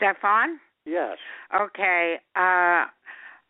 [0.00, 0.58] Stefan?
[0.86, 1.18] Yes.
[1.54, 2.16] Okay.
[2.34, 2.86] Uh,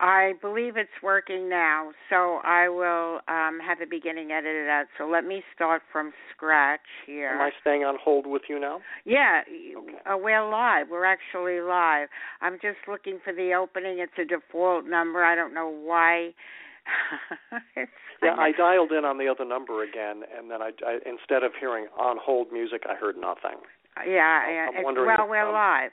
[0.01, 4.85] I believe it's working now, so I will um, have the beginning edited out.
[4.97, 7.29] So let me start from scratch here.
[7.29, 8.81] Am I staying on hold with you now?
[9.05, 9.41] Yeah,
[9.77, 9.93] Okay.
[10.11, 10.87] uh, we're live.
[10.89, 12.09] We're actually live.
[12.41, 13.99] I'm just looking for the opening.
[13.99, 15.23] It's a default number.
[15.23, 16.31] I don't know why.
[18.23, 21.53] Yeah, I dialed in on the other number again, and then I, I instead of
[21.59, 23.57] hearing on hold music, I heard nothing.
[24.05, 24.67] yeah, yeah.
[24.77, 25.89] I'm wondering well, if, we're um, live.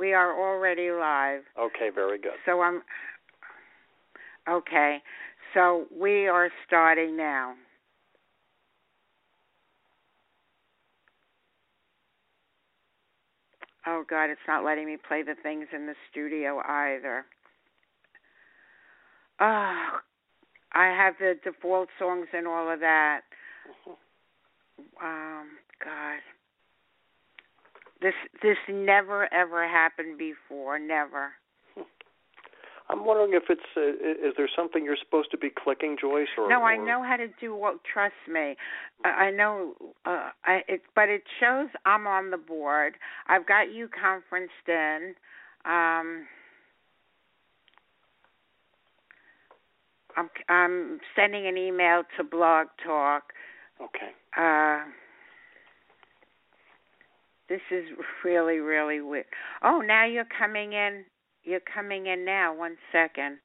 [0.00, 1.42] We are already live.
[1.60, 2.32] Okay, very good.
[2.46, 2.80] So I'm
[4.48, 4.96] okay.
[5.52, 7.52] So we are starting now.
[13.86, 17.26] Oh God, it's not letting me play the things in the studio either.
[19.38, 19.98] Oh,
[20.72, 23.20] I have the default songs and all of that.
[25.02, 25.48] Um,
[25.84, 26.20] God,
[28.00, 30.78] this this never ever happened before.
[30.78, 31.32] Never.
[32.88, 36.26] I'm wondering if it's uh, is there something you're supposed to be clicking, Joyce?
[36.36, 37.80] Or No, I or- know how to do what.
[37.84, 38.56] Trust me,
[39.04, 39.74] I I know.
[40.04, 42.94] Uh, I it, but it shows I'm on the board.
[43.28, 45.14] I've got you conferenced in.
[45.64, 46.26] Um,
[50.16, 53.32] I'm I'm sending an email to Blog Talk.
[53.80, 54.10] Okay.
[54.36, 54.84] Uh,
[57.50, 57.84] this is
[58.24, 59.26] really really weird.
[59.62, 61.04] Oh, now you're coming in.
[61.44, 62.54] You're coming in now.
[62.56, 63.38] One second.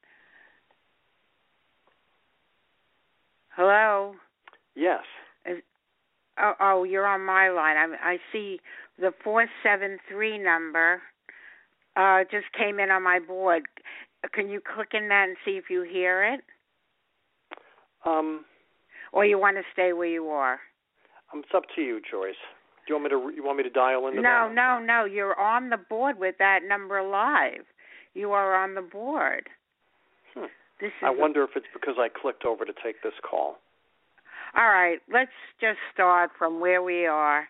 [3.50, 4.16] Hello.
[4.76, 5.04] Yes.
[6.38, 7.78] Oh, oh, you're on my line.
[7.78, 8.60] I I see
[9.00, 11.02] the four seven three number.
[11.96, 13.64] Uh, just came in on my board.
[14.34, 16.42] Can you click in that and see if you hear it,
[18.06, 18.44] Um,
[19.14, 20.60] or you want to stay where you are?
[21.32, 22.36] um, it's up to you, Joyce.
[22.88, 24.54] Do you want me to you want me to dial into No, that?
[24.54, 25.06] no, no.
[25.06, 27.66] You're on the board with that number live.
[28.14, 29.50] You are on the board.
[30.36, 30.46] Hmm.
[30.80, 33.58] This is I wonder if it's because I clicked over to take this call.
[34.58, 37.48] All right, let's just start from where we are.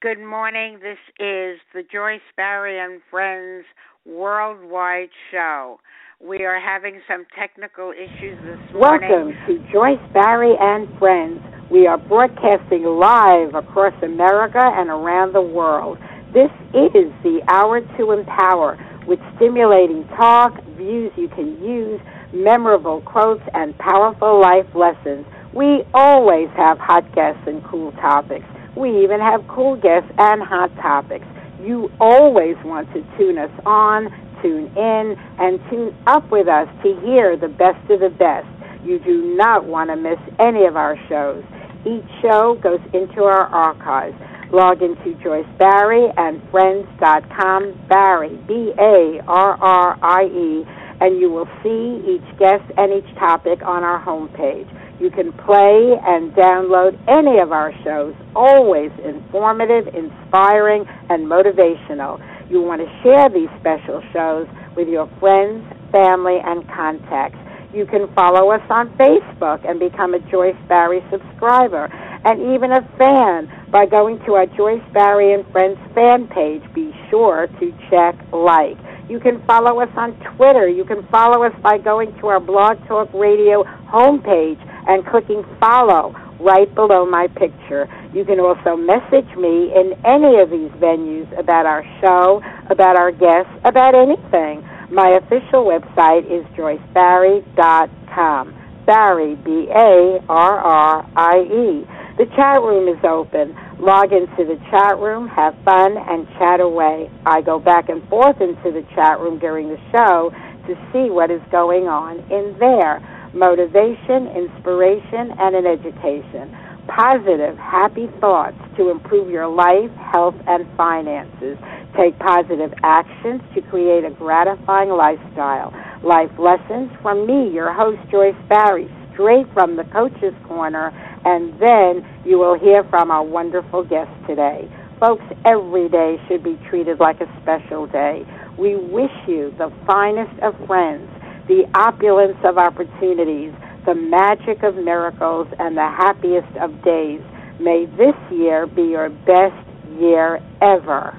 [0.00, 0.78] Good morning.
[0.80, 3.66] This is the Joyce Barrie and Friends
[4.06, 5.78] Worldwide Show.
[6.22, 9.10] We are having some technical issues this morning.
[9.10, 11.40] Welcome to Joyce Barrie and Friends.
[11.70, 15.98] We are broadcasting live across America and around the world.
[16.34, 18.76] This is the Hour to Empower
[19.06, 22.00] with stimulating talk, views you can use,
[22.32, 25.24] memorable quotes, and powerful life lessons.
[25.54, 28.46] We always have hot guests and cool topics.
[28.76, 31.26] We even have cool guests and hot topics.
[31.62, 34.10] You always want to tune us on,
[34.42, 38.48] tune in, and tune up with us to hear the best of the best.
[38.84, 41.44] You do not want to miss any of our shows.
[41.86, 44.16] Each show goes into our archives.
[44.52, 50.64] Log into Joyce Barrie and Friends.com, Barrie, B A R R I E,
[51.00, 54.68] and you will see each guest and each topic on our homepage.
[55.00, 62.20] You can play and download any of our shows, always informative, inspiring, and motivational.
[62.50, 64.46] You want to share these special shows
[64.76, 67.39] with your friends, family, and contacts.
[67.72, 71.84] You can follow us on Facebook and become a Joyce Barrie subscriber
[72.24, 76.62] and even a fan by going to our Joyce Barrie and Friends fan page.
[76.74, 78.76] Be sure to check like.
[79.08, 80.68] You can follow us on Twitter.
[80.68, 86.14] You can follow us by going to our Blog Talk Radio homepage and clicking follow
[86.40, 87.86] right below my picture.
[88.12, 93.12] You can also message me in any of these venues about our show, about our
[93.12, 94.66] guests, about anything.
[94.90, 98.54] My official website is joycebarrie.com.
[98.86, 101.86] Barrie, B A R R I E.
[102.18, 103.54] The chat room is open.
[103.78, 107.08] Log into the chat room, have fun, and chat away.
[107.24, 110.32] I go back and forth into the chat room during the show
[110.66, 113.00] to see what is going on in there
[113.32, 116.50] motivation, inspiration, and an education.
[116.88, 121.56] Positive, happy thoughts to improve your life, health, and finances.
[121.96, 125.72] Take positive actions to create a gratifying lifestyle.
[126.02, 130.92] Life lessons from me, your host, Joyce Barrie, straight from the Coach's Corner,
[131.24, 134.70] and then you will hear from our wonderful guest today.
[134.98, 138.22] Folks, every day should be treated like a special day.
[138.58, 141.08] We wish you the finest of friends
[141.50, 143.52] the opulence of opportunities,
[143.84, 147.20] the magic of miracles, and the happiest of days.
[147.58, 149.66] May this year be your best
[149.98, 151.18] year ever.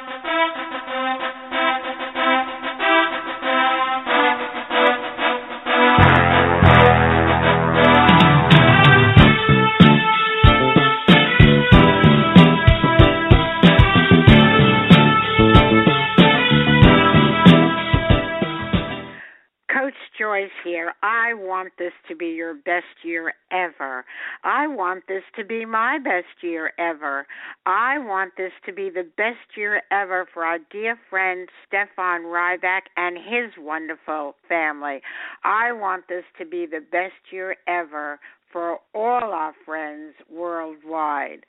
[20.17, 20.93] Joyce here.
[21.03, 24.05] I want this to be your best year ever.
[24.43, 27.25] I want this to be my best year ever.
[27.65, 32.81] I want this to be the best year ever for our dear friend Stefan Rybak
[32.97, 35.01] and his wonderful family.
[35.43, 38.19] I want this to be the best year ever
[38.51, 41.45] for all our friends worldwide.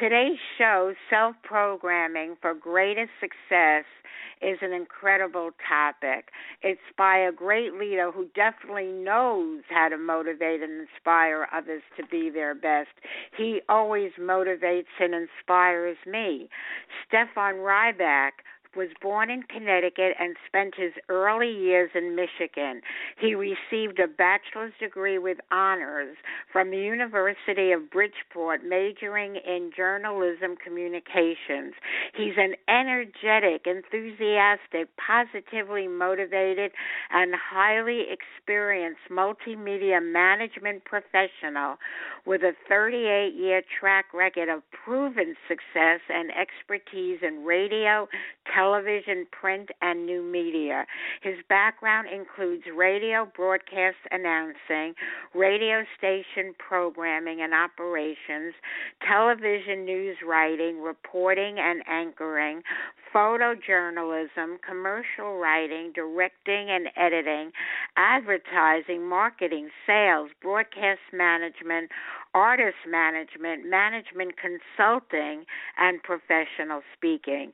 [0.00, 3.84] Today's show, Self Programming for Greatest Success,
[4.40, 6.28] is an incredible topic.
[6.62, 12.06] It's by a great leader who definitely knows how to motivate and inspire others to
[12.06, 12.90] be their best.
[13.36, 16.48] He always motivates and inspires me.
[17.06, 18.30] Stefan Rybak
[18.78, 22.80] was born in Connecticut and spent his early years in Michigan.
[23.20, 26.16] He received a bachelor's degree with honors
[26.52, 31.74] from the University of Bridgeport, majoring in journalism communications.
[32.14, 36.70] He's an energetic, enthusiastic, positively motivated,
[37.10, 41.78] and highly experienced multimedia management professional
[42.24, 48.06] with a 38 year track record of proven success and expertise in radio,
[48.54, 48.67] television,
[49.30, 50.84] print, and new media.
[51.22, 54.94] His background includes radio broadcast announcing,
[55.34, 58.54] radio station programming and operations,
[59.06, 62.62] television news writing, reporting and anchoring,
[63.14, 67.50] photojournalism, commercial writing, directing and editing,
[67.96, 71.90] advertising, marketing, sales, broadcast management,
[72.38, 75.44] artist management, management consulting,
[75.76, 77.52] and professional speaking.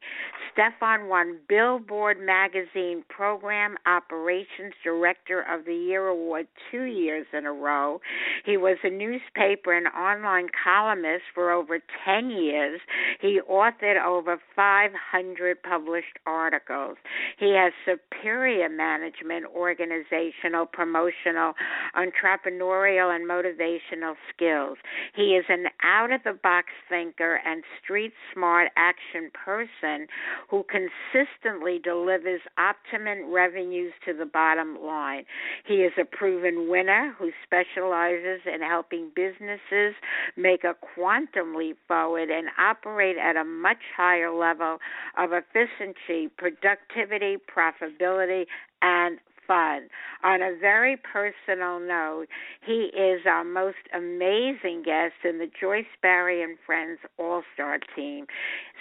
[0.52, 7.52] Stefan won Billboard Magazine Program Operations Director of the Year award two years in a
[7.52, 7.98] row.
[8.44, 12.78] He was a newspaper and online columnist for over 10 years.
[13.22, 16.98] He authored over 500 published articles.
[17.38, 21.54] He has superior management, organizational, promotional,
[21.96, 24.78] entrepreneurial, and motivational skills skills.
[25.14, 30.06] He is an out of the box thinker and street smart action person
[30.50, 35.24] who consistently delivers optimum revenues to the bottom line.
[35.66, 39.94] He is a proven winner who specializes in helping businesses
[40.36, 44.78] make a quantum leap forward and operate at a much higher level
[45.18, 48.44] of efficiency, productivity, profitability,
[48.82, 49.88] and fun.
[50.22, 52.26] On a very personal note,
[52.64, 58.26] he is our most amazing guest in the Joyce Barrie and Friends All Star team.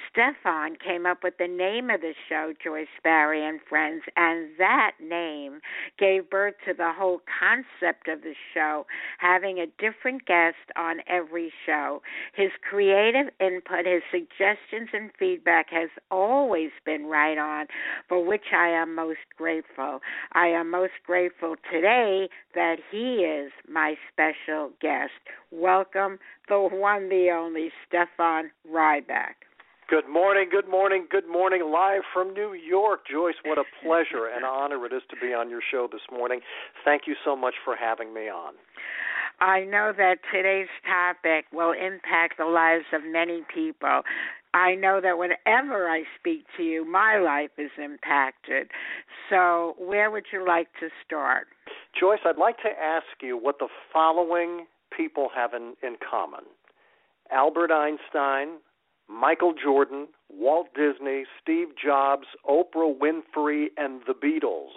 [0.10, 4.91] Stefan came up with the name of the show, Joyce Barrie and Friends, and that
[5.01, 5.60] name
[5.98, 8.86] gave birth to the whole concept of the show,
[9.17, 12.01] having a different guest on every show.
[12.36, 17.67] His creative input, his suggestions, and feedback has always been right on,
[18.08, 20.00] for which I am most grateful.
[20.34, 25.12] I am most grateful today that he is my special guest.
[25.52, 29.36] Welcome, the one, the only Stefan Rybak.
[29.90, 33.02] Good morning, good morning, good morning, live from New York.
[33.12, 36.40] Joyce, what a pleasure and honor it is to be on your show this morning.
[36.86, 38.54] Thank you so much for having me on.
[39.40, 44.04] I know that today's topic will impact the lives of many people.
[44.54, 48.68] I know that whenever I speak to you, my life is impacted.
[49.30, 51.48] So, where would you like to start?
[52.00, 56.42] Joyce, I'd like to ask you what the following people have in, in common
[57.32, 58.60] Albert Einstein,
[59.10, 64.70] Michael Jordan, Walt Disney, Steve Jobs, Oprah Winfrey, and the Beatles.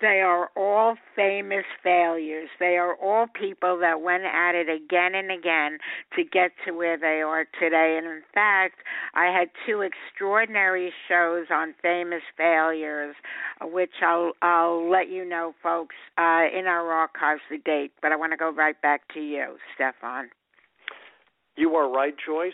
[0.00, 2.48] They are all famous failures.
[2.58, 5.78] They are all people that went at it again and again
[6.16, 7.98] to get to where they are today.
[7.98, 8.76] And in fact,
[9.14, 13.14] I had two extraordinary shows on famous failures,
[13.60, 17.92] uh, which I'll I'll let you know, folks, uh, in our archives the date.
[18.02, 20.30] But I want to go right back to you, Stefan.
[21.56, 22.52] You are right, Joyce.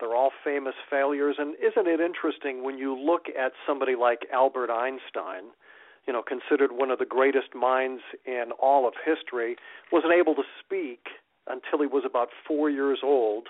[0.00, 1.36] They're all famous failures.
[1.38, 5.50] And isn't it interesting when you look at somebody like Albert Einstein?
[6.06, 9.56] You know, considered one of the greatest minds in all of history,
[9.90, 11.06] wasn't able to speak
[11.46, 13.48] until he was about four years old,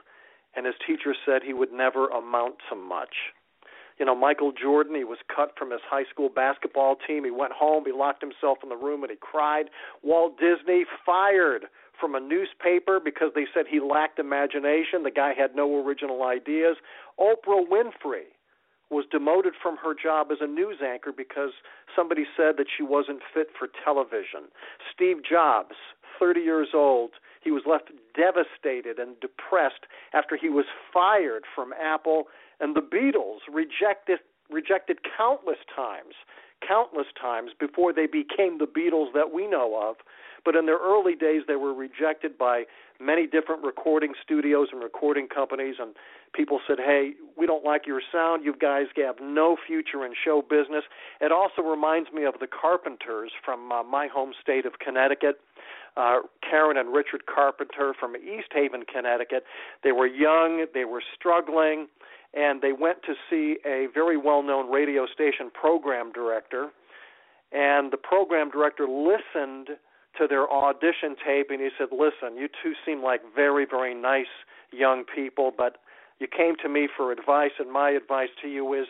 [0.56, 3.32] and his teacher said he would never amount to much.
[3.98, 7.24] You know, Michael Jordan, he was cut from his high school basketball team.
[7.24, 9.66] He went home, he locked himself in the room, and he cried.
[10.02, 11.66] Walt Disney fired
[11.98, 15.04] from a newspaper because they said he lacked imagination.
[15.04, 16.76] The guy had no original ideas.
[17.20, 18.33] Oprah Winfrey,
[18.94, 21.50] was demoted from her job as a news anchor because
[21.94, 24.48] somebody said that she wasn't fit for television.
[24.94, 25.74] Steve Jobs,
[26.18, 27.10] 30 years old,
[27.42, 29.84] he was left devastated and depressed
[30.14, 32.24] after he was fired from Apple
[32.60, 34.20] and the Beatles rejected
[34.50, 36.14] rejected countless times,
[36.66, 39.96] countless times before they became the Beatles that we know of.
[40.44, 42.64] But in their early days, they were rejected by
[43.00, 45.94] many different recording studios and recording companies, and
[46.34, 48.44] people said, "Hey, we don't like your sound.
[48.44, 50.84] You guys have no future in show business."
[51.20, 55.40] It also reminds me of the Carpenters from uh, my home state of Connecticut.
[55.96, 59.44] Uh, Karen and Richard Carpenter from East Haven, Connecticut.
[59.84, 61.86] They were young, they were struggling,
[62.34, 66.70] and they went to see a very well-known radio station program director.
[67.52, 69.78] And the program director listened
[70.18, 74.32] to their audition tape and he said, "Listen, you two seem like very, very nice
[74.72, 75.78] young people, but
[76.18, 78.86] you came to me for advice, and my advice to you is."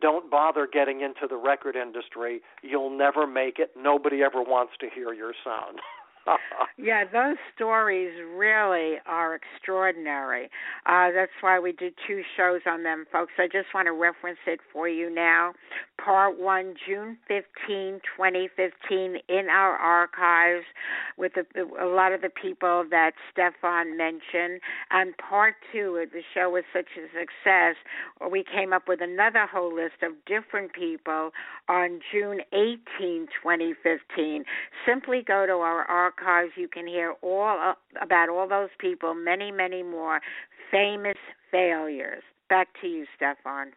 [0.00, 2.40] Don't bother getting into the record industry.
[2.62, 3.72] You'll never make it.
[3.76, 5.80] Nobody ever wants to hear your sound.
[6.78, 10.44] yeah, those stories really are extraordinary.
[10.86, 13.32] Uh, that's why we did two shows on them, folks.
[13.38, 15.52] I just want to reference it for you now.
[16.02, 20.64] Part one, June 15, 2015, in our archives
[21.16, 24.60] with a, a lot of the people that Stefan mentioned.
[24.90, 27.76] And part two, the show was such a success,
[28.30, 31.30] we came up with another whole list of different people
[31.68, 34.44] on June 18, 2015.
[34.86, 39.14] Simply go to our archives archives, you can hear all uh, about all those people,
[39.14, 40.20] many, many more
[40.70, 41.16] famous
[41.50, 42.22] failures.
[42.48, 43.72] Back to you, Stefan.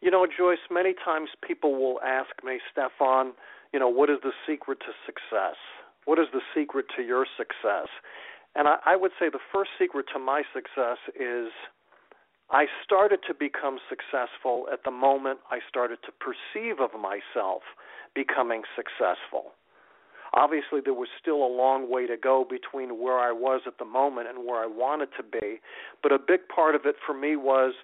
[0.00, 3.32] You know, Joyce, many times people will ask me, Stefan,
[3.72, 5.56] you know, what is the secret to success?
[6.04, 7.88] What is the secret to your success?
[8.54, 11.52] And I, I would say the first secret to my success is
[12.50, 17.62] I started to become successful at the moment I started to perceive of myself
[18.14, 19.52] becoming successful.
[20.34, 23.84] Obviously, there was still a long way to go between where I was at the
[23.84, 25.60] moment and where I wanted to be.
[26.02, 27.74] But a big part of it for me was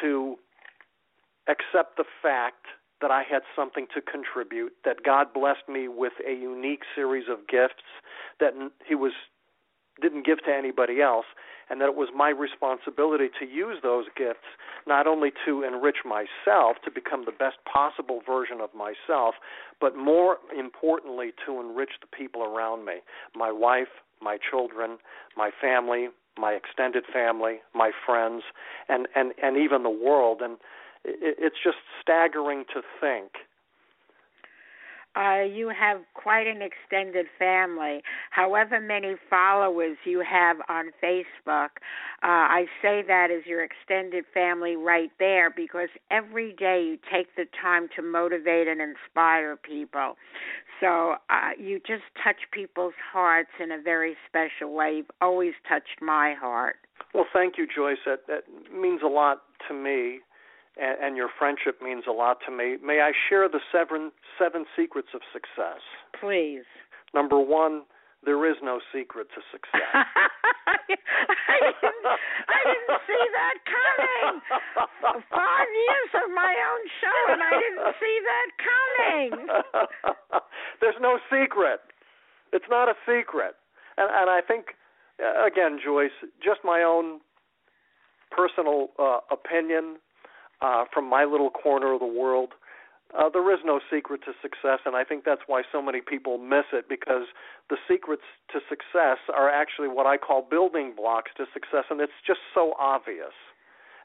[0.00, 0.36] to
[1.48, 2.66] accept the fact
[3.02, 7.46] that I had something to contribute, that God blessed me with a unique series of
[7.48, 7.82] gifts
[8.40, 8.52] that
[8.86, 9.12] He was
[10.00, 11.26] didn't give to anybody else,
[11.68, 14.46] and that it was my responsibility to use those gifts
[14.86, 19.34] not only to enrich myself, to become the best possible version of myself,
[19.80, 22.94] but more importantly, to enrich the people around me
[23.34, 23.88] my wife,
[24.20, 24.98] my children,
[25.36, 26.08] my family,
[26.38, 28.42] my extended family, my friends,
[28.88, 30.40] and, and, and even the world.
[30.42, 30.54] And
[31.04, 33.32] it, it's just staggering to think
[35.14, 38.02] uh, you have quite an extended family.
[38.30, 41.70] However many followers you have on Facebook,
[42.22, 47.34] uh, I say that as your extended family right there because every day you take
[47.36, 50.16] the time to motivate and inspire people.
[50.80, 54.96] So uh, you just touch people's hearts in a very special way.
[54.96, 56.76] You've always touched my heart.
[57.14, 57.98] Well, thank you, Joyce.
[58.06, 60.20] That, that means a lot to me
[60.80, 62.76] and, and your friendship means a lot to me.
[62.82, 65.80] May I share the seven seven secrets of success?
[66.18, 66.64] Please.
[67.14, 67.82] Number one,
[68.24, 69.82] there is no secret to success.
[69.92, 72.06] I, didn't,
[72.48, 74.40] I didn't see that coming.
[75.28, 79.30] Five years of my own show, and I didn't see that coming.
[80.80, 81.80] There's no secret.
[82.52, 83.56] It's not a secret,
[83.98, 84.76] and and I think
[85.20, 87.20] uh, again, Joyce, just my own
[88.30, 89.96] personal uh, opinion
[90.62, 92.50] uh, from my little corner of the world.
[93.12, 96.38] Uh, there is no secret to success, and I think that's why so many people
[96.38, 97.28] miss it because
[97.68, 102.12] the secrets to success are actually what I call building blocks to success, and it's
[102.26, 103.36] just so obvious.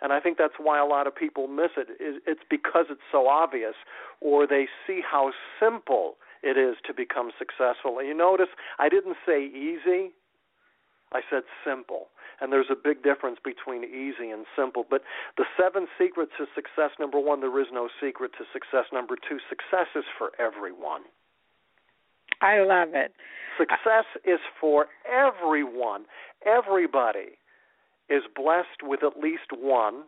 [0.02, 1.88] And I think that's why a lot of people miss it.
[2.00, 3.74] It's because it's so obvious,
[4.20, 7.98] or they see how simple it is to become successful.
[8.00, 10.12] And you notice I didn't say easy,
[11.12, 12.08] I said simple.
[12.40, 14.86] And there's a big difference between easy and simple.
[14.88, 15.02] But
[15.38, 18.86] the seven secrets to success number one, there is no secret to success.
[18.94, 21.02] Number two, success is for everyone.
[22.42, 23.14] I love it.
[23.58, 26.06] Success is for everyone.
[26.46, 27.40] Everybody
[28.10, 30.04] is blessed with at least one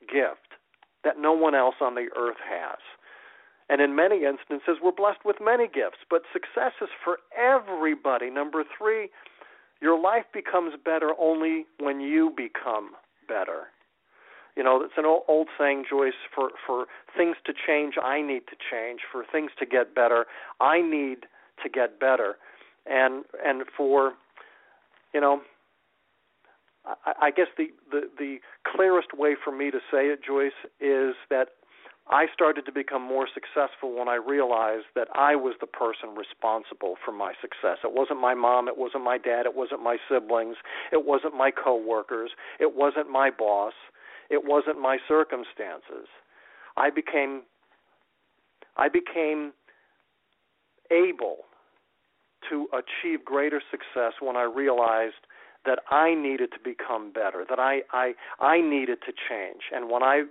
[0.00, 0.56] gift
[1.04, 2.78] that no one else on the earth has.
[3.68, 8.28] And in many instances, we're blessed with many gifts, but success is for everybody.
[8.28, 9.08] Number three,
[9.82, 12.92] your life becomes better only when you become
[13.28, 13.64] better.
[14.56, 16.12] You know, it's an old, old saying, Joyce.
[16.34, 16.86] For for
[17.16, 19.00] things to change, I need to change.
[19.10, 20.26] For things to get better,
[20.60, 21.26] I need
[21.62, 22.36] to get better.
[22.86, 24.12] And and for,
[25.12, 25.40] you know,
[26.84, 31.14] I, I guess the, the the clearest way for me to say it, Joyce, is
[31.30, 31.48] that
[32.08, 36.96] I started to become more successful when I realized that I was the person responsible
[37.04, 37.78] for my success.
[37.84, 40.56] It wasn't my mom, it wasn't my dad, it wasn't my siblings,
[40.92, 43.74] it wasn't my coworkers, it wasn't my boss,
[44.30, 46.08] it wasn't my circumstances.
[46.76, 47.42] I became
[48.76, 49.52] I became
[50.90, 51.44] able
[52.50, 55.26] to achieve greater success when I realized
[55.64, 59.62] that I needed to become better, that I I I needed to change.
[59.72, 60.24] And when I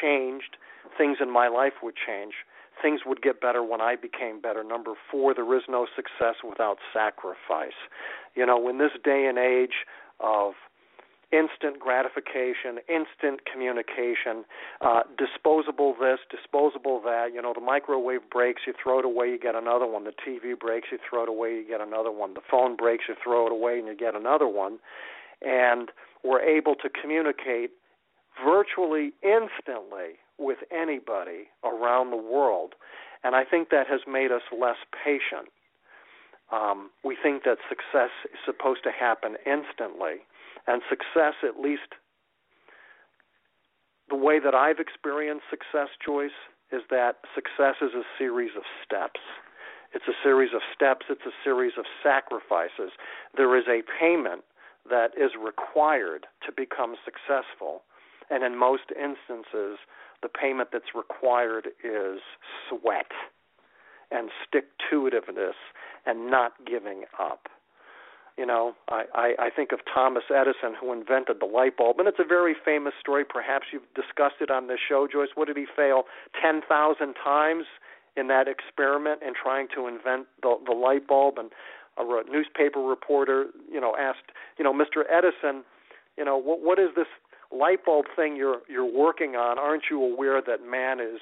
[0.00, 0.56] changed,
[0.96, 2.34] things in my life would change.
[2.80, 4.62] Things would get better when I became better.
[4.62, 7.78] Number four, there is no success without sacrifice.
[8.34, 9.86] You know, in this day and age
[10.20, 10.52] of
[11.32, 14.44] instant gratification, instant communication,
[14.80, 17.30] uh, disposable this, disposable that.
[17.34, 20.04] You know, the microwave breaks, you throw it away, you get another one.
[20.04, 22.34] The TV breaks, you throw it away, you get another one.
[22.34, 24.78] The phone breaks, you throw it away, and you get another one.
[25.42, 25.90] And
[26.22, 27.70] we're able to communicate
[28.44, 32.74] virtually instantly with anybody around the world.
[33.24, 35.48] And I think that has made us less patient.
[36.52, 40.22] Um, we think that success is supposed to happen instantly.
[40.66, 41.94] And success, at least
[44.08, 46.38] the way that I've experienced success, Joyce,
[46.70, 49.20] is that success is a series of steps.
[49.94, 52.92] It's a series of steps, it's a series of sacrifices.
[53.36, 54.42] There is a payment
[54.90, 57.82] that is required to become successful.
[58.30, 59.78] And in most instances,
[60.26, 62.18] the payment that's required is
[62.68, 63.12] sweat
[64.10, 65.54] and stick to itiveness
[66.04, 67.46] and not giving up.
[68.36, 72.08] You know, I, I, I think of Thomas Edison who invented the light bulb, and
[72.08, 73.24] it's a very famous story.
[73.24, 75.30] Perhaps you've discussed it on this show, Joyce.
[75.36, 76.02] What did he fail
[76.42, 77.64] ten thousand times
[78.16, 81.38] in that experiment in trying to invent the, the light bulb?
[81.38, 81.50] And
[81.96, 85.04] a newspaper reporter, you know, asked, you know, Mr.
[85.08, 85.64] Edison,
[86.18, 87.08] you know, what what is this
[87.56, 89.58] light bulb thing you're you're working on?
[89.58, 91.20] Aren't you aware that man is?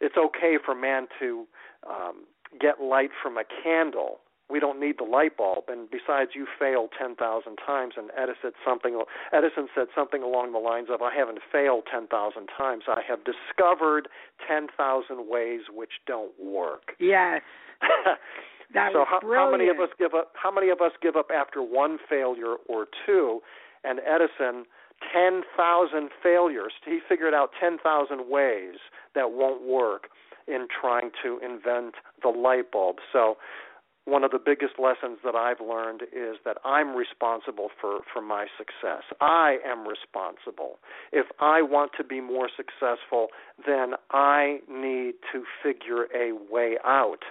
[0.00, 1.46] It's okay for man to
[1.88, 2.24] um,
[2.60, 4.18] get light from a candle
[4.52, 5.64] we don't need the light bulb.
[5.68, 7.16] And besides, you failed 10,000
[7.56, 7.94] times.
[7.96, 9.00] And Edison said something.
[9.32, 12.84] Edison said something along the lines of, "I haven't failed 10,000 times.
[12.86, 14.08] I have discovered
[14.46, 17.42] 10,000 ways which don't work." Yes.
[18.74, 20.32] that so was how, how many of us give up?
[20.34, 23.40] How many of us give up after one failure or two?
[23.84, 24.66] And Edison,
[25.12, 26.72] 10,000 failures.
[26.84, 28.76] He figured out 10,000 ways
[29.14, 30.08] that won't work
[30.46, 32.96] in trying to invent the light bulb.
[33.12, 33.36] So
[34.04, 38.46] one of the biggest lessons that I've learned is that I'm responsible for, for my
[38.58, 39.04] success.
[39.20, 40.78] I am responsible.
[41.12, 43.28] If I want to be more successful,
[43.64, 47.22] then I need to figure a way out.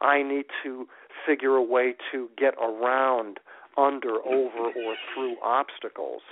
[0.00, 0.88] I need to
[1.26, 3.38] figure a way to get around,
[3.76, 6.22] under, over, or through obstacles.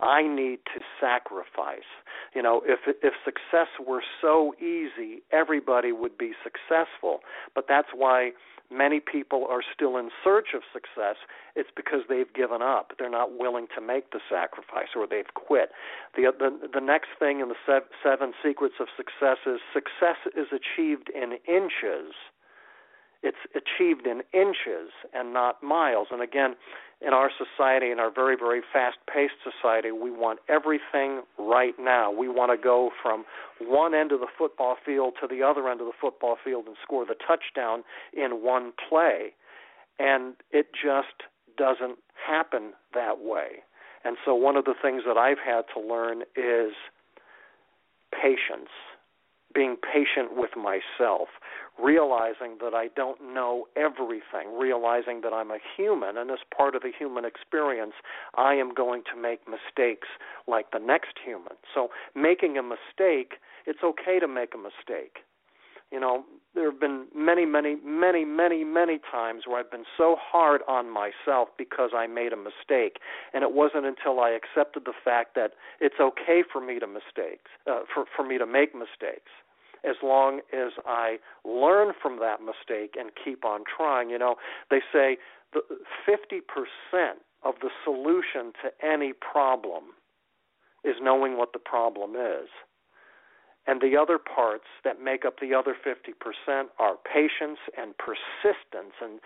[0.00, 1.88] I need to sacrifice.
[2.34, 7.20] You know, if if success were so easy, everybody would be successful.
[7.54, 8.32] But that's why
[8.70, 11.16] many people are still in search of success.
[11.54, 12.92] It's because they've given up.
[12.98, 15.70] They're not willing to make the sacrifice, or they've quit.
[16.16, 21.10] The the, the next thing in the seven secrets of success is success is achieved
[21.14, 22.14] in inches
[23.24, 26.08] it's achieved in inches and not miles.
[26.10, 26.54] And again,
[27.00, 32.12] in our society, in our very, very fast paced society, we want everything right now.
[32.12, 33.24] We want to go from
[33.60, 36.76] one end of the football field to the other end of the football field and
[36.82, 37.82] score the touchdown
[38.12, 39.32] in one play.
[39.98, 41.24] And it just
[41.56, 43.64] doesn't happen that way.
[44.04, 46.74] And so, one of the things that I've had to learn is
[48.12, 48.68] patience
[49.54, 51.28] being patient with myself,
[51.82, 56.82] realizing that I don't know everything, realizing that I'm a human, and as part of
[56.82, 57.94] the human experience,
[58.36, 60.08] I am going to make mistakes
[60.46, 61.54] like the next human.
[61.74, 63.34] So, making a mistake,
[63.66, 65.18] it's okay to make a mistake.
[65.90, 70.16] You know, there have been many, many, many, many, many times where I've been so
[70.18, 72.98] hard on myself because I made a mistake,
[73.32, 77.50] and it wasn't until I accepted the fact that it's okay for me to mistakes,
[77.70, 79.30] uh, for for me to make mistakes
[79.88, 84.10] as long as I learn from that mistake and keep on trying.
[84.10, 84.36] You know,
[84.70, 85.18] they say
[85.52, 85.60] the
[86.08, 86.40] 50%
[87.42, 89.84] of the solution to any problem
[90.84, 92.48] is knowing what the problem is.
[93.66, 99.20] And the other parts that make up the other 50% are patience and persistence and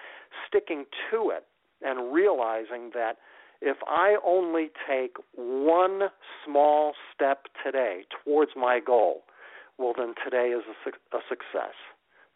[0.47, 1.45] sticking to it
[1.83, 3.17] and realizing that
[3.61, 6.03] if I only take one
[6.45, 9.23] small step today towards my goal,
[9.79, 11.75] well, then today is a, a success.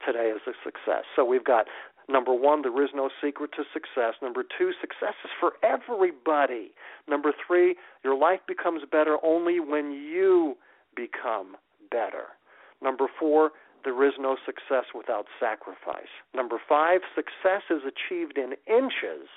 [0.07, 1.05] Today is a success.
[1.15, 1.67] So we've got
[2.09, 4.15] number one, there is no secret to success.
[4.23, 6.73] Number two, success is for everybody.
[7.09, 10.57] Number three, your life becomes better only when you
[10.97, 11.57] become
[11.91, 12.35] better.
[12.83, 13.51] Number four,
[13.85, 16.13] there is no success without sacrifice.
[16.35, 19.29] Number five, success is achieved in inches,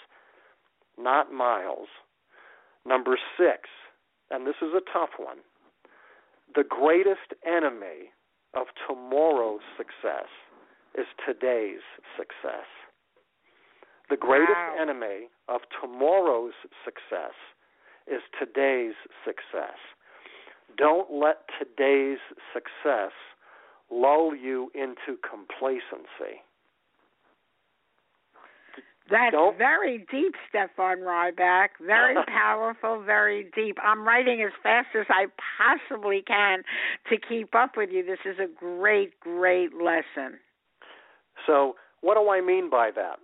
[0.98, 1.88] not miles.
[2.86, 3.70] Number six,
[4.30, 5.38] and this is a tough one,
[6.54, 8.12] the greatest enemy
[8.54, 10.30] of tomorrow's success
[10.98, 11.84] is today's
[12.16, 12.68] success.
[14.10, 14.78] The greatest wow.
[14.80, 16.54] enemy of tomorrow's
[16.86, 17.34] success
[18.08, 18.94] is today's
[19.26, 19.82] success.
[20.78, 22.20] Don't let today's
[22.54, 23.12] success
[23.92, 26.45] lull you into complacency.
[29.10, 31.70] That's Don't- very deep, Stefan Rybak.
[31.86, 33.78] Very powerful, very deep.
[33.84, 36.64] I'm writing as fast as I possibly can
[37.10, 38.04] to keep up with you.
[38.04, 40.40] This is a great, great lesson.
[41.46, 43.18] So, what do I mean by that?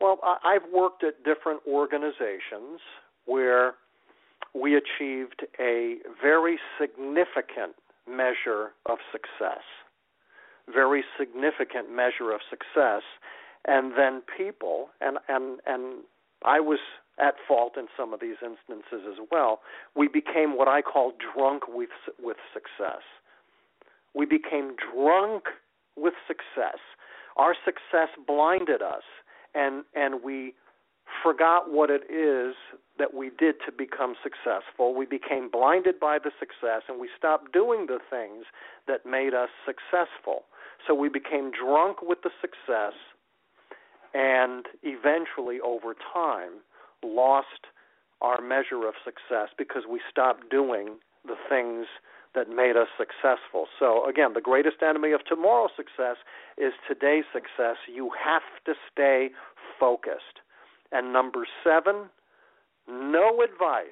[0.00, 2.80] Well, I've worked at different organizations
[3.26, 3.74] where
[4.54, 7.76] we achieved a very significant
[8.08, 9.62] measure of success.
[10.72, 13.02] Very significant measure of success
[13.66, 16.04] and then people and and and
[16.44, 16.80] I was
[17.18, 19.60] at fault in some of these instances as well.
[19.94, 23.02] We became what I call drunk with with success.
[24.14, 25.44] We became drunk
[25.96, 26.78] with success.
[27.36, 29.04] Our success blinded us,
[29.54, 30.54] and and we
[31.22, 32.54] forgot what it is
[32.98, 34.94] that we did to become successful.
[34.94, 38.44] We became blinded by the success, and we stopped doing the things
[38.86, 40.44] that made us successful.
[40.86, 42.94] So we became drunk with the success
[44.14, 46.60] and eventually over time
[47.02, 47.66] lost
[48.20, 51.86] our measure of success because we stopped doing the things
[52.34, 53.66] that made us successful.
[53.78, 56.16] So again, the greatest enemy of tomorrow's success
[56.56, 57.76] is today's success.
[57.92, 59.30] You have to stay
[59.78, 60.40] focused.
[60.92, 62.08] And number 7,
[62.88, 63.88] no advice.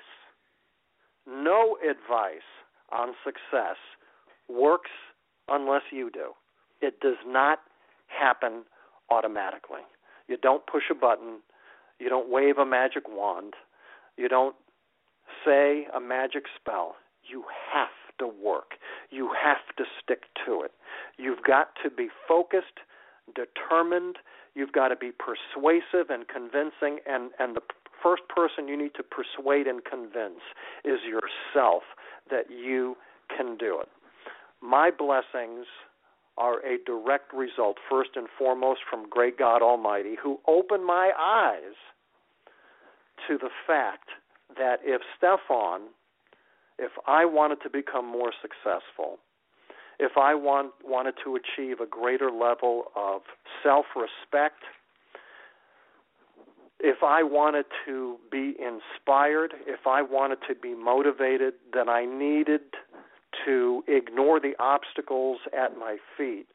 [1.26, 2.48] No advice
[2.92, 3.76] on success
[4.48, 4.90] works
[5.48, 6.32] unless you do.
[6.80, 7.58] It does not
[8.06, 8.62] happen
[9.10, 9.82] automatically.
[10.30, 11.40] You don't push a button.
[11.98, 13.54] You don't wave a magic wand.
[14.16, 14.54] You don't
[15.44, 16.94] say a magic spell.
[17.28, 17.88] You have
[18.20, 18.74] to work.
[19.10, 20.70] You have to stick to it.
[21.18, 22.78] You've got to be focused,
[23.34, 24.18] determined.
[24.54, 27.00] You've got to be persuasive and convincing.
[27.06, 27.62] And, and the
[28.00, 30.40] first person you need to persuade and convince
[30.84, 31.82] is yourself
[32.30, 32.96] that you
[33.36, 33.88] can do it.
[34.62, 35.66] My blessings
[36.36, 41.74] are a direct result, first and foremost, from great God Almighty, who opened my eyes
[43.28, 44.08] to the fact
[44.56, 45.82] that if Stefan,
[46.78, 49.18] if I wanted to become more successful,
[49.98, 53.20] if I want, wanted to achieve a greater level of
[53.62, 54.62] self respect,
[56.80, 62.62] if I wanted to be inspired, if I wanted to be motivated, then I needed
[63.44, 66.46] to ignore the obstacles at my feet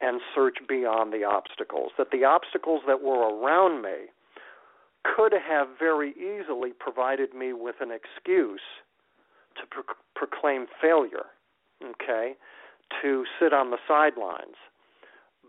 [0.00, 1.92] and search beyond the obstacles.
[1.98, 4.10] That the obstacles that were around me
[5.04, 8.60] could have very easily provided me with an excuse
[9.56, 11.26] to pro- proclaim failure,
[11.82, 12.34] okay,
[13.02, 14.56] to sit on the sidelines.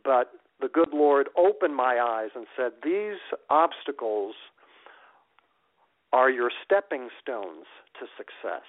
[0.04, 3.18] But the good Lord opened my eyes and said, These
[3.50, 4.36] obstacles
[6.14, 7.66] are your stepping stones
[8.00, 8.64] to success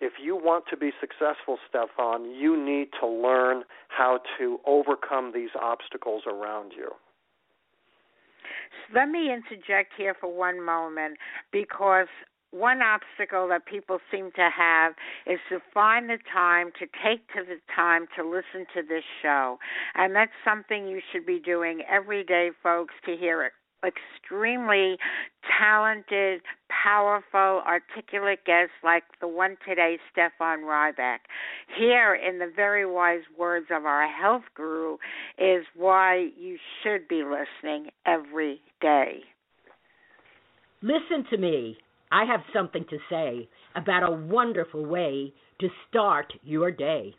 [0.00, 5.50] if you want to be successful, Stefan, you need to learn how to overcome these
[5.60, 6.90] obstacles around you.
[8.94, 11.18] Let me interject here for one moment
[11.52, 12.08] because
[12.50, 14.94] one obstacle that people seem to have
[15.26, 19.58] is to find the time to take to the time to listen to this show.
[19.94, 23.52] And that's something you should be doing every day, folks, to hear it
[23.84, 24.96] extremely
[25.58, 26.40] talented,
[26.84, 31.18] powerful, articulate guests like the one today, Stefan Rybak.
[31.78, 34.96] Here, in the very wise words of our health guru,
[35.38, 39.20] is why you should be listening every day.
[40.82, 41.76] Listen to me.
[42.12, 47.14] I have something to say about a wonderful way to start your day,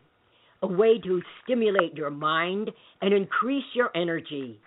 [0.61, 2.71] a way to stimulate your mind
[3.01, 4.59] and increase your energy,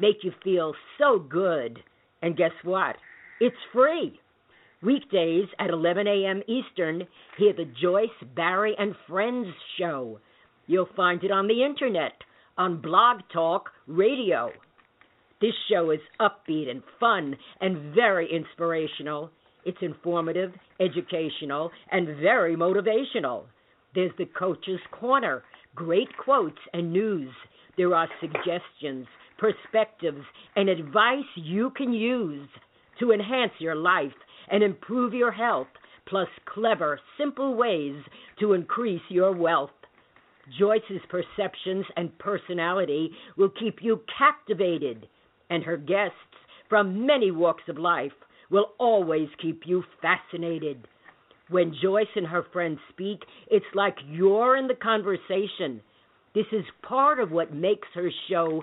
[0.00, 1.78] make you feel so good.
[2.22, 2.96] And guess what?
[3.40, 4.20] It's free.
[4.82, 6.42] Weekdays at 11 a.m.
[6.48, 7.06] Eastern,
[7.38, 9.46] hear the Joyce, Barrie, and Friends
[9.78, 10.18] show.
[10.66, 12.12] You'll find it on the internet,
[12.58, 14.50] on Blog Talk Radio.
[15.40, 19.30] This show is upbeat and fun and very inspirational.
[19.64, 23.44] It's informative, educational, and very motivational.
[23.94, 25.42] There's the Coach's Corner,
[25.74, 27.30] great quotes and news.
[27.76, 29.06] There are suggestions,
[29.42, 30.24] perspectives,
[30.54, 32.48] and advice you can use
[33.00, 34.12] to enhance your life
[34.48, 35.66] and improve your health,
[36.06, 37.96] plus clever, simple ways
[38.38, 39.70] to increase your wealth.
[40.60, 45.08] Joyce's perceptions and personality will keep you captivated,
[45.50, 46.14] and her guests
[46.68, 48.12] from many walks of life
[48.48, 50.86] will always keep you fascinated.
[51.48, 53.18] When Joyce and her friends speak,
[53.50, 55.80] it's like you're in the conversation.
[56.32, 58.62] This is part of what makes her show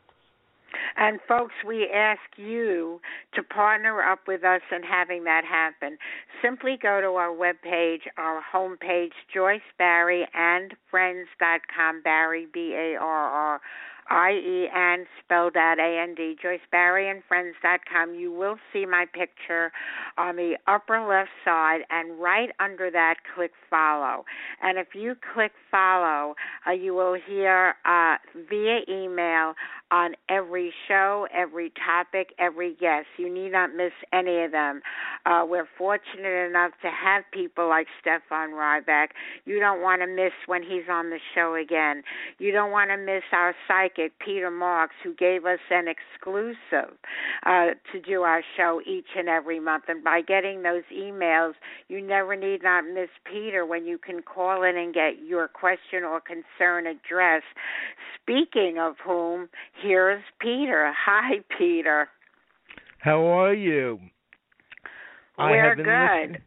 [0.97, 2.99] And folks, we ask you
[3.33, 5.97] to partner up with us in having that happen.
[6.41, 13.29] Simply go to our webpage, our homepage, Joyce Barrie and Friends.com, Barrie, B A R
[13.29, 13.61] R
[14.11, 18.15] I-E-N spelled out A-N-D, JoyceBarrieandFriends.com.
[18.15, 19.71] You will see my picture
[20.17, 24.25] on the upper left side, and right under that, click follow.
[24.61, 26.35] And if you click follow,
[26.67, 28.17] uh, you will hear uh,
[28.49, 29.53] via email
[29.91, 33.07] on every show, every topic, every guest.
[33.17, 34.81] You need not miss any of them.
[35.25, 39.07] Uh, we're fortunate enough to have people like Stefan Rybak.
[39.45, 42.03] You don't want to miss when he's on the show again.
[42.39, 46.97] You don't want to miss our psychic, Peter Marks, who gave us an exclusive
[47.45, 49.83] uh, to do our show each and every month.
[49.89, 51.53] And by getting those emails,
[51.89, 56.03] you never need not miss Peter when you can call in and get your question
[56.03, 57.43] or concern addressed.
[58.21, 59.49] Speaking of whom,
[59.81, 60.91] here's Peter.
[61.05, 62.07] Hi, Peter.
[62.99, 63.99] How are you?
[65.37, 65.85] We're good.
[66.29, 66.43] Listen-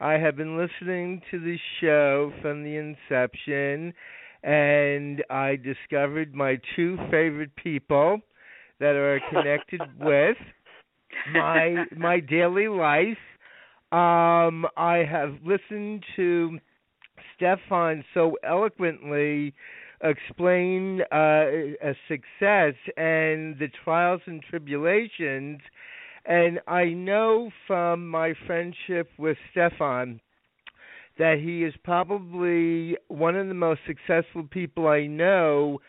[0.00, 3.94] I have been listening to the show from the inception,
[4.42, 8.20] and I discovered my two favorite people
[8.80, 10.36] that are connected with
[11.32, 13.16] my my daily life.
[13.92, 16.58] Um, I have listened to
[17.36, 19.54] Stefan so eloquently
[20.04, 21.46] explain uh,
[21.82, 25.60] a success and the trials and tribulations.
[26.26, 30.20] And I know from my friendship with Stefan
[31.18, 35.80] that he is probably one of the most successful people I know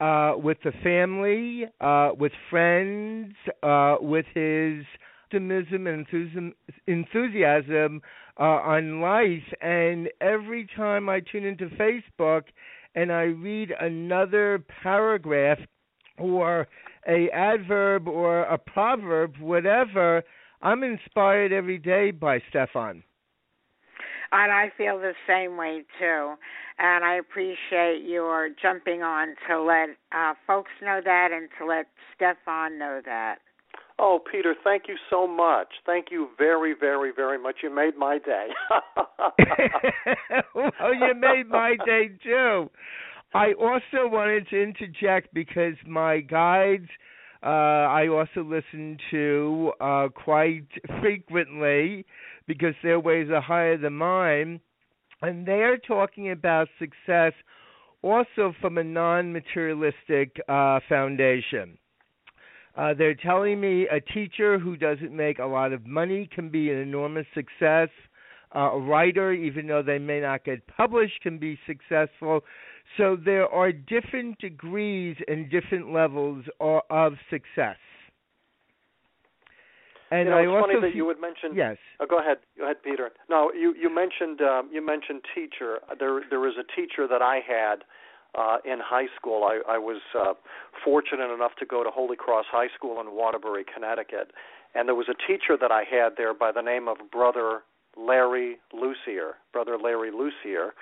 [0.00, 4.84] uh, with the family, uh, with friends, uh, with his
[5.24, 6.06] optimism and
[6.86, 8.00] enthusiasm
[8.38, 9.42] uh, on life.
[9.60, 12.44] And every time I tune into Facebook,
[12.98, 15.58] and I read another paragraph
[16.18, 16.66] or
[17.06, 20.24] a adverb or a proverb, whatever,
[20.62, 23.04] I'm inspired every day by Stefan.
[24.32, 26.34] And I feel the same way too.
[26.80, 31.86] And I appreciate your jumping on to let uh, folks know that and to let
[32.16, 33.36] Stefan know that.
[34.00, 35.68] Oh, Peter, thank you so much.
[35.84, 37.56] Thank you very, very, very much.
[37.62, 38.48] You made my day.
[40.54, 42.70] well, you made my day too.
[43.34, 46.88] I also wanted to interject because my guides
[47.42, 50.66] uh, I also listen to uh, quite
[51.00, 52.04] frequently
[52.46, 54.60] because their ways are higher than mine,
[55.22, 57.32] and they are talking about success
[58.02, 61.78] also from a non materialistic uh, foundation.
[62.78, 66.70] Uh, they're telling me a teacher who doesn't make a lot of money can be
[66.70, 67.88] an enormous success.
[68.54, 72.40] uh, a writer, even though they may not get published, can be successful.
[72.96, 77.76] So there are different degrees and different levels of success.
[80.10, 81.54] And you know, I it's also funny that see- you would mention.
[81.54, 81.76] yes.
[82.00, 82.38] Oh, go ahead.
[82.56, 83.10] Go ahead, Peter.
[83.28, 85.80] No, you you mentioned um, you mentioned teacher.
[85.98, 87.84] There there was a teacher that I had
[88.36, 89.44] uh, in high school.
[89.44, 90.34] I, I was uh,
[90.84, 94.32] fortunate enough to go to Holy Cross High School in Waterbury, Connecticut,
[94.74, 97.62] and there was a teacher that I had there by the name of Brother
[97.96, 99.36] Larry Lucier.
[99.52, 100.74] Brother Larry Lucier,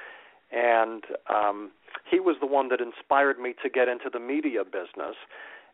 [0.53, 1.71] and um,
[2.11, 5.17] he was the one that inspired me to get into the media business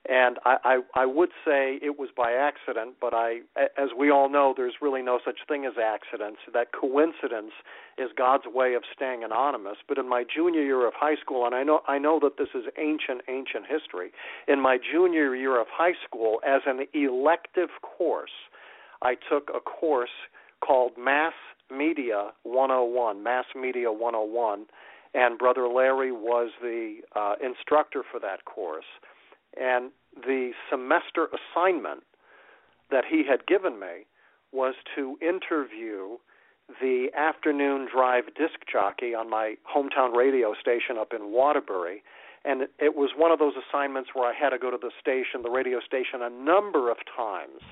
[0.08, 4.28] and I, I I would say it was by accident, but I, as we all
[4.28, 6.40] know, there's really no such thing as accidents.
[6.52, 7.52] That coincidence
[7.96, 9.76] is God's way of staying anonymous.
[9.86, 12.48] But in my junior year of high school, and I know I know that this
[12.54, 14.10] is ancient ancient history.
[14.48, 18.50] In my junior year of high school, as an elective course,
[19.02, 20.10] I took a course
[20.64, 21.34] called Mass
[21.70, 24.66] Media 101, Mass Media 101,
[25.14, 28.84] and Brother Larry was the uh, instructor for that course
[29.58, 32.02] and the semester assignment
[32.90, 34.06] that he had given me
[34.52, 36.18] was to interview
[36.80, 42.02] the afternoon drive disc jockey on my hometown radio station up in Waterbury.
[42.44, 45.42] And it was one of those assignments where I had to go to the station,
[45.42, 47.62] the radio station, a number of times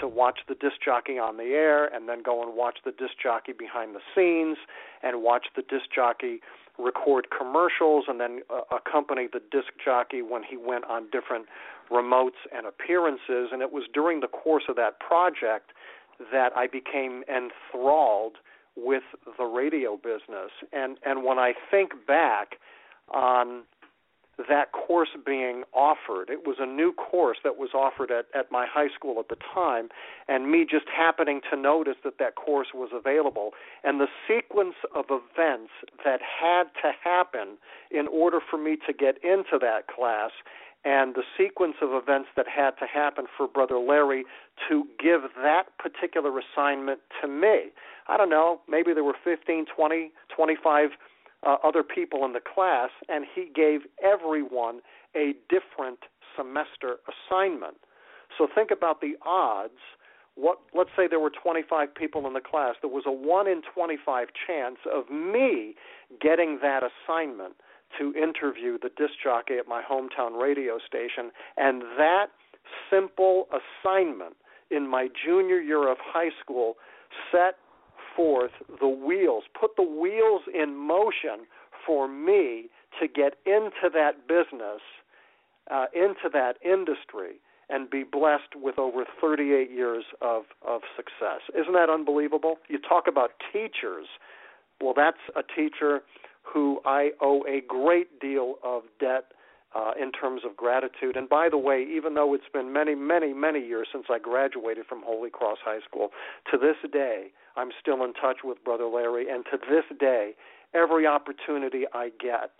[0.00, 3.14] to watch the disc jockey on the air and then go and watch the disc
[3.22, 4.56] jockey behind the scenes
[5.02, 6.40] and watch the disc jockey
[6.78, 11.46] record commercials and then uh, accompany the disc jockey when he went on different
[11.90, 13.50] remotes and appearances.
[13.52, 15.72] And it was during the course of that project
[16.32, 18.36] that I became enthralled
[18.76, 19.02] with
[19.38, 20.50] the radio business.
[20.72, 22.56] And and when I think back
[23.10, 23.62] on
[24.48, 26.30] that course being offered.
[26.30, 29.36] It was a new course that was offered at, at my high school at the
[29.54, 29.88] time,
[30.28, 33.50] and me just happening to notice that that course was available,
[33.84, 35.72] and the sequence of events
[36.04, 37.58] that had to happen
[37.90, 40.30] in order for me to get into that class,
[40.84, 44.24] and the sequence of events that had to happen for Brother Larry
[44.68, 47.70] to give that particular assignment to me.
[48.08, 50.90] I don't know, maybe there were 15, 20, 25
[51.44, 54.80] uh, other people in the class, and he gave everyone
[55.16, 55.98] a different
[56.36, 57.76] semester assignment.
[58.38, 59.80] So think about the odds.
[60.34, 62.76] What let's say there were 25 people in the class.
[62.80, 65.74] There was a 1 in 25 chance of me
[66.20, 67.54] getting that assignment
[67.98, 72.28] to interview the disc jockey at my hometown radio station and that
[72.90, 74.36] simple assignment
[74.70, 76.76] in my junior year of high school
[77.30, 77.56] set
[78.16, 81.46] forth the wheels, put the wheels in motion
[81.86, 82.68] for me
[83.00, 84.80] to get into that business,
[85.70, 91.40] uh, into that industry, and be blessed with over 38 years of, of success.
[91.58, 92.56] Isn't that unbelievable?
[92.68, 94.06] You talk about teachers.
[94.80, 96.00] Well, that's a teacher
[96.42, 99.32] who I owe a great deal of debt
[99.74, 101.16] uh, in terms of gratitude.
[101.16, 104.86] And by the way, even though it's been many, many, many years since I graduated
[104.86, 106.10] from Holy Cross High School,
[106.50, 110.34] to this day, I'm still in touch with Brother Larry, and to this day,
[110.74, 112.50] every opportunity I get,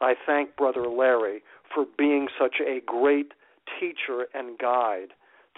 [0.00, 1.42] I thank Brother Larry
[1.74, 3.32] for being such a great
[3.78, 5.10] teacher and guide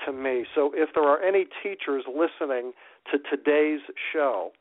[0.06, 0.44] to me.
[0.54, 2.72] So if there are any teachers listening
[3.10, 3.80] to today's
[4.12, 4.52] show,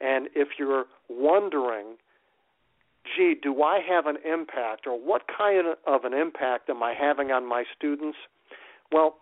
[0.00, 1.96] and if you're wondering,
[3.04, 7.30] gee, do I have an impact, or what kind of an impact am I having
[7.30, 8.18] on my students?
[8.92, 9.16] Well,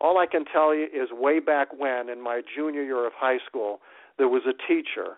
[0.00, 3.38] all I can tell you is way back when, in my junior year of high
[3.46, 3.80] school,
[4.18, 5.16] there was a teacher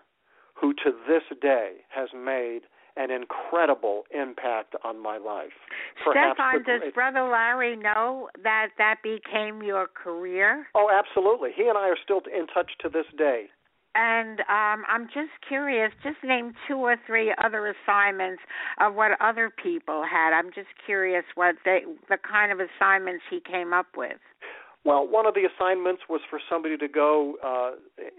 [0.53, 2.61] who to this day has made
[2.95, 5.53] an incredible impact on my life.
[6.03, 10.65] Perhaps Stefan, the does Brother Larry know that that became your career?
[10.73, 11.51] Oh, absolutely.
[11.55, 13.49] He and I are still in touch to this day.
[13.99, 18.43] And um, I'm just curious, just name two or three other assignments
[18.79, 20.37] of what other people had.
[20.37, 24.19] I'm just curious what they, the kind of assignments he came up with.
[24.85, 27.71] Well, one of the assignments was for somebody to go uh,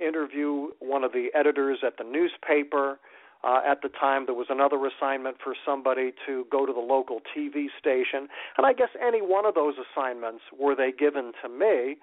[0.05, 2.99] interview one of the editors at the newspaper.
[3.45, 7.21] Uh, at the time, there was another assignment for somebody to go to the local
[7.37, 11.99] TV station, and I guess any one of those assignments, were they given to me,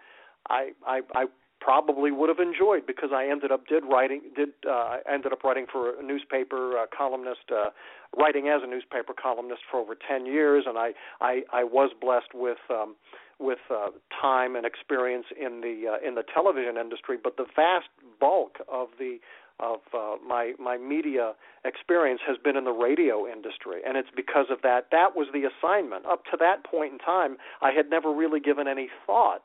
[0.49, 1.25] I I, I
[1.59, 5.65] probably would have enjoyed because I ended up did writing did uh, ended up writing
[5.71, 7.69] for a newspaper uh, columnist, uh,
[8.17, 12.33] writing as a newspaper columnist for over ten years, and I I, I was blessed
[12.33, 12.59] with.
[12.69, 12.95] Um,
[13.37, 13.87] with uh,
[14.21, 18.87] time and experience in the uh, in the television industry, but the vast bulk of
[18.97, 19.17] the
[19.59, 21.33] of uh, my my media
[21.65, 24.87] experience has been in the radio industry, and it's because of that.
[24.91, 26.05] That was the assignment.
[26.05, 29.43] Up to that point in time, I had never really given any thought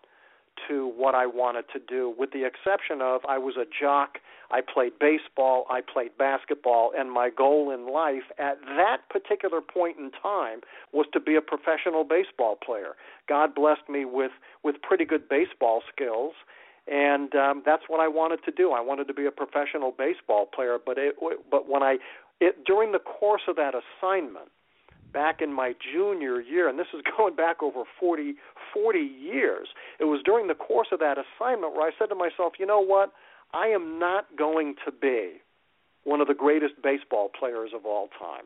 [0.69, 4.19] to what I wanted to do, with the exception of I was a jock.
[4.53, 9.99] I played baseball, I played basketball, and my goal in life at that particular point
[9.99, 10.61] in time
[10.93, 12.97] was to be a professional baseball player.
[13.29, 14.33] God blessed me with
[14.65, 16.35] with pretty good baseball skills,
[16.89, 18.73] and um, that's what I wanted to do.
[18.73, 21.15] I wanted to be a professional baseball player, but it,
[21.49, 21.99] but when I
[22.41, 24.51] it during the course of that assignment
[25.13, 28.35] back in my junior year, and this is going back over 40,
[28.73, 29.69] 40 years.
[29.99, 32.81] It was during the course of that assignment where I said to myself, you know
[32.81, 33.13] what?
[33.53, 35.41] I am not going to be
[36.05, 38.45] one of the greatest baseball players of all time.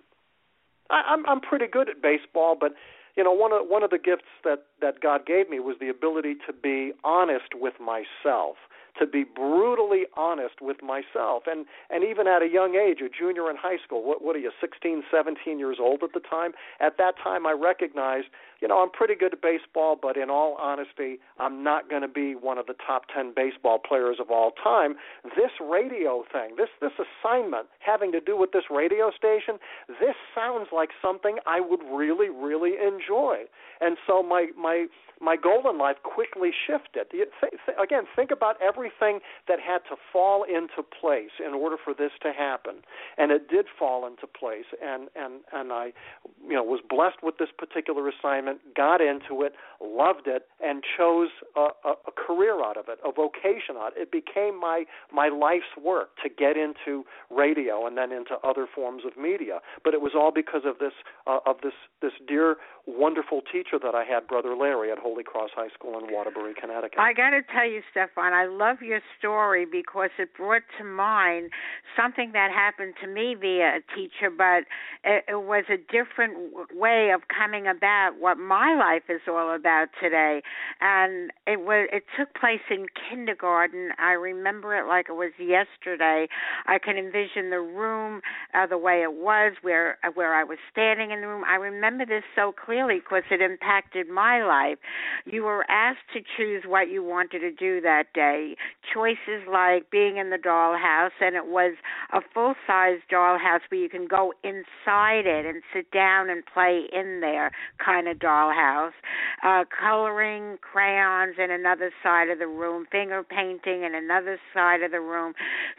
[0.91, 2.73] I, I'm I'm pretty good at baseball, but
[3.17, 5.89] you know one of one of the gifts that that God gave me was the
[5.89, 8.57] ability to be honest with myself
[8.99, 11.45] to be brutally honest with myself.
[11.47, 14.40] And and even at a young age a junior in high school what what are
[14.40, 16.53] you 16 17 years old at the time?
[16.80, 18.26] At that time I recognized
[18.61, 22.09] you know I'm pretty good at baseball but in all honesty I'm not going to
[22.09, 24.97] be one of the top 10 baseball players of all time.
[25.36, 30.68] This radio thing this this assignment having to do with this radio station this sounds
[30.72, 33.45] like something I would really really enjoy.
[33.80, 34.86] And so my my
[35.20, 37.07] my goal in life quickly shifted.
[37.80, 42.32] Again, think about everything that had to fall into place in order for this to
[42.32, 42.76] happen,
[43.16, 44.66] and it did fall into place.
[44.82, 45.93] And and and I,
[46.43, 51.30] you know, was blessed with this particular assignment, got into it, loved it, and chose
[51.57, 53.93] a, a, a career out of it, a vocation out.
[53.93, 54.09] Of It.
[54.09, 59.03] it became my my life's work to get into radio and then into other forms
[59.07, 59.61] of media.
[59.82, 60.93] But it was all because of this
[61.26, 62.57] uh, of this this dear
[62.87, 66.99] wonderful teacher that I had, Brother Larry, at Holy Cross High School in Waterbury, Connecticut.
[66.99, 71.51] I got to tell you, Stefan, I love your story because it brought to mind
[71.97, 74.64] something that happened to me via a teacher, but
[75.05, 79.89] it, it was a different way of coming about what my life is all about
[80.01, 80.43] today.
[80.81, 83.91] And it was it took place in kindergarten.
[83.99, 86.27] I remember it like it was yesterday.
[86.66, 88.20] I can envision the room
[88.55, 91.45] uh, the way it was, where where I was standing in the room.
[91.47, 94.79] I remember this so clearly because it impacted my life.
[95.25, 98.57] You were asked to choose what you wanted to do that day.
[98.93, 101.75] Choices like being in the dollhouse, and it was
[102.12, 106.85] a full size dollhouse where you can go inside it and sit down and play
[106.93, 107.51] in there
[107.85, 108.93] kind of dollhouse.
[109.43, 114.91] Uh, coloring crayons in another side of the room, finger painting in another side of
[114.91, 115.35] the room.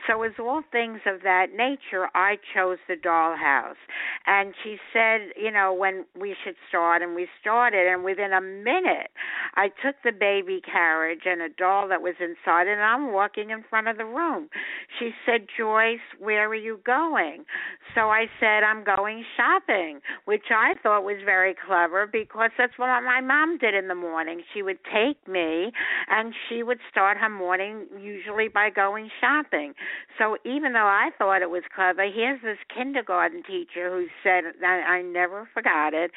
[0.08, 3.80] So, as all things of that nature, I chose the dollhouse.
[4.26, 8.42] And she said, you know, when we should start and we started and within a
[8.42, 9.12] minute
[9.56, 13.64] I took the baby carriage and a doll that was inside and I'm walking in
[13.70, 14.50] front of the room.
[15.00, 17.46] She said, "Joyce, where are you going?"
[17.94, 22.88] So I said, "I'm going shopping," which I thought was very clever because that's what
[23.04, 24.42] my mom did in the morning.
[24.54, 25.72] She would take me
[26.10, 29.74] and she would start her morning usually by going shopping.
[30.18, 34.98] So even though I thought it was clever, here's this kindergarten teacher who said, I,
[34.98, 36.12] I never forgot it,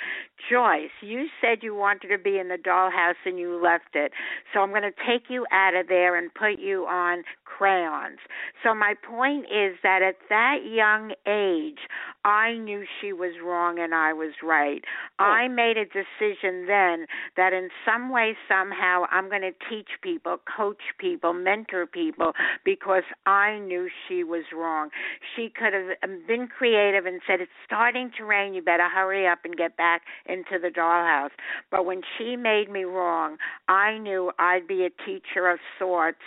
[0.50, 4.12] Joyce, you said you wanted to be in the dollhouse and you left it.
[4.52, 7.24] So I'm going to take you out of there and put you on
[7.58, 8.18] crayons.
[8.62, 11.78] So my point is that at that young age,
[12.24, 14.82] I knew she was wrong and I was right.
[15.18, 15.24] Oh.
[15.24, 17.06] I made a decision then
[17.36, 22.32] that in some way, somehow, I'm going to teach people, coach people, mentor people
[22.64, 24.90] because I knew she was wrong.
[25.34, 28.54] She could have um, been creative and said, It's starting to rain.
[28.54, 31.30] You better hurry up and get back into the dollhouse.
[31.70, 33.36] But when she made me wrong,
[33.68, 36.18] I knew I'd be a teacher of sorts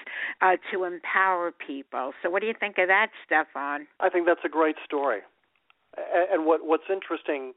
[0.42, 1.21] uh, to empower
[1.66, 2.14] people.
[2.22, 3.88] So, what do you think of that, Stefan?
[4.00, 5.20] I think that's a great story.
[6.32, 7.54] And what what's interesting,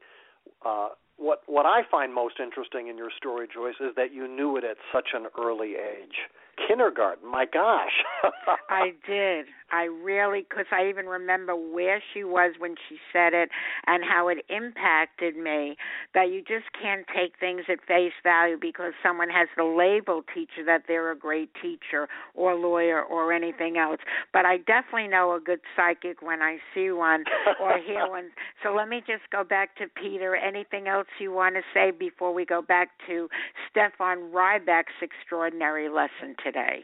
[0.65, 4.57] uh, what what I find most interesting in your story, Joyce, is that you knew
[4.57, 6.29] it at such an early age
[6.67, 7.29] kindergarten.
[7.29, 8.03] My gosh.
[8.69, 9.45] I did.
[9.71, 13.49] I really, because I even remember where she was when she said it
[13.87, 15.75] and how it impacted me.
[16.13, 20.63] That you just can't take things at face value because someone has the label teacher
[20.65, 23.99] that they're a great teacher or lawyer or anything else.
[24.31, 27.23] But I definitely know a good psychic when I see one
[27.59, 28.29] or hear one.
[28.63, 30.35] So let me just go back to Peter.
[30.35, 33.27] Anything else you want to say before we go back to
[33.69, 36.83] Stefan Rybak's extraordinary lesson today?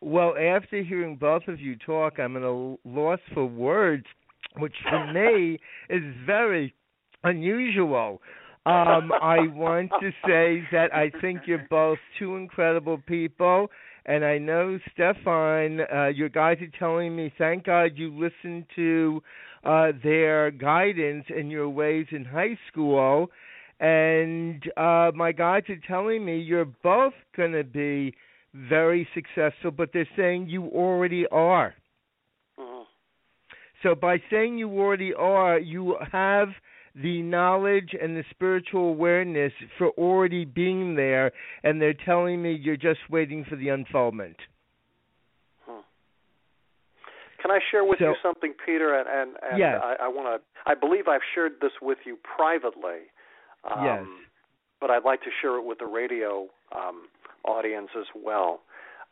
[0.00, 4.06] Well, after hearing both of you talk, I'm at a loss for words,
[4.58, 5.58] which for me
[5.90, 6.74] is very
[7.24, 8.22] unusual.
[8.64, 13.68] Um, I want to say that I think you're both two incredible people,
[14.06, 19.20] and I know Stefan, uh, your guys are telling me, thank God you listened to
[19.64, 23.30] uh, their guidance and your ways in high school,
[23.80, 28.14] and uh, my guides are telling me you're both going to be
[28.54, 31.74] very successful, but they're saying you already are.
[32.58, 32.86] Mhm.
[33.82, 36.48] So by saying you already are, you have
[36.94, 41.32] the knowledge and the spiritual awareness for already being there,
[41.62, 44.36] and they're telling me you're just waiting for the unfoldment.
[47.40, 48.94] Can I share with So- you something, Peter?
[48.94, 49.80] And and, and Yes.
[49.82, 50.40] I, I want to.
[50.64, 53.10] I believe I've shared this with you privately.
[53.64, 54.06] Um, Yes.
[54.80, 57.08] But I'd like to share it with the radio um,
[57.44, 58.60] audience as well.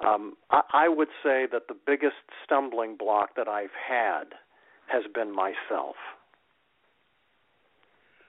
[0.06, 4.34] Um, I, I would say that the biggest stumbling block that I've had
[4.86, 5.96] has been myself.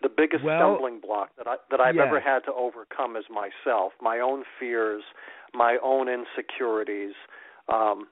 [0.01, 2.05] The biggest Well, stumbling block that I that I've yes.
[2.07, 5.03] ever had to overcome is myself, my own fears,
[5.53, 7.13] my own insecurities,
[7.71, 8.07] um,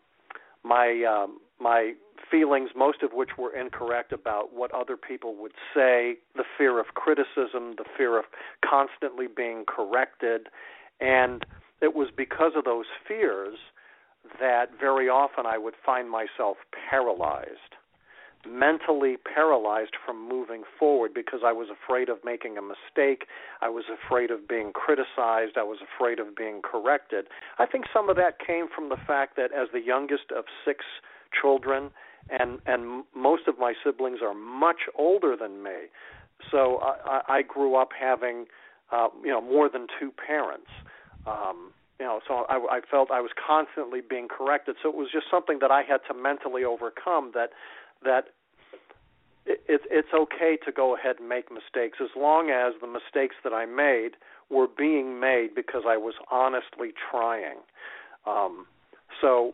[0.63, 1.93] my um, my
[2.29, 6.87] feelings, most of which were incorrect about what other people would say, the fear of
[6.93, 8.25] criticism, the fear of
[8.63, 10.47] constantly being corrected,
[11.01, 11.43] and
[11.81, 13.57] it was because of those fears
[14.39, 16.57] that very often I would find myself
[16.89, 17.75] paralyzed,
[18.47, 23.25] mentally paralyzed from moving forward because I was afraid of making a mistake,
[23.61, 27.25] I was afraid of being criticized, I was afraid of being corrected.
[27.57, 30.85] I think some of that came from the fact that as the youngest of six
[31.39, 31.91] children
[32.29, 35.89] and and most of my siblings are much older than me.
[36.51, 38.45] So i i grew up having
[38.91, 40.69] uh you know more than two parents
[41.25, 44.75] um you know so i i felt i was constantly being corrected.
[44.81, 47.51] So it was just something that i had to mentally overcome that
[48.03, 48.29] that
[49.45, 53.35] it, it it's okay to go ahead and make mistakes as long as the mistakes
[53.43, 54.11] that i made
[54.49, 57.57] were being made because i was honestly trying.
[58.25, 58.65] Um
[59.21, 59.53] so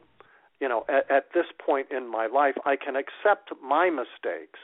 [0.59, 4.59] you know, at, at this point in my life, I can accept my mistakes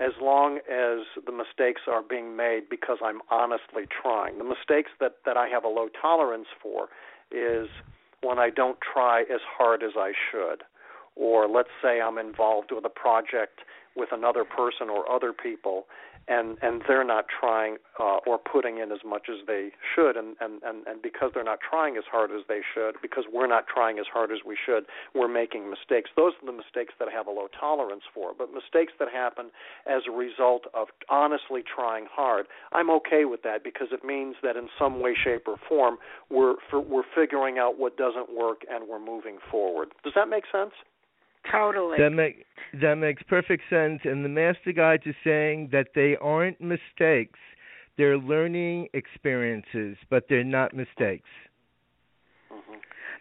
[0.00, 4.38] as long as the mistakes are being made because I'm honestly trying.
[4.38, 6.88] The mistakes that that I have a low tolerance for
[7.30, 7.68] is
[8.22, 10.62] when I don't try as hard as I should,
[11.16, 13.60] or let's say I'm involved with a project
[13.96, 15.86] with another person or other people
[16.28, 20.36] and and they're not trying uh, or putting in as much as they should and,
[20.40, 23.66] and and and because they're not trying as hard as they should because we're not
[23.66, 26.10] trying as hard as we should we're making mistakes.
[26.16, 29.50] Those are the mistakes that I have a low tolerance for but mistakes that happen
[29.86, 34.56] as a result of honestly trying hard I'm okay with that because it means that
[34.56, 35.98] in some way shape or form
[36.30, 39.88] we're for, we're figuring out what doesn't work and we're moving forward.
[40.04, 40.72] Does that make sense
[41.50, 41.98] Totally.
[41.98, 42.44] That make
[42.80, 44.00] that makes perfect sense.
[44.04, 47.38] And the master guides are saying that they aren't mistakes;
[47.96, 51.28] they're learning experiences, but they're not mistakes.
[52.52, 52.74] Mm-hmm.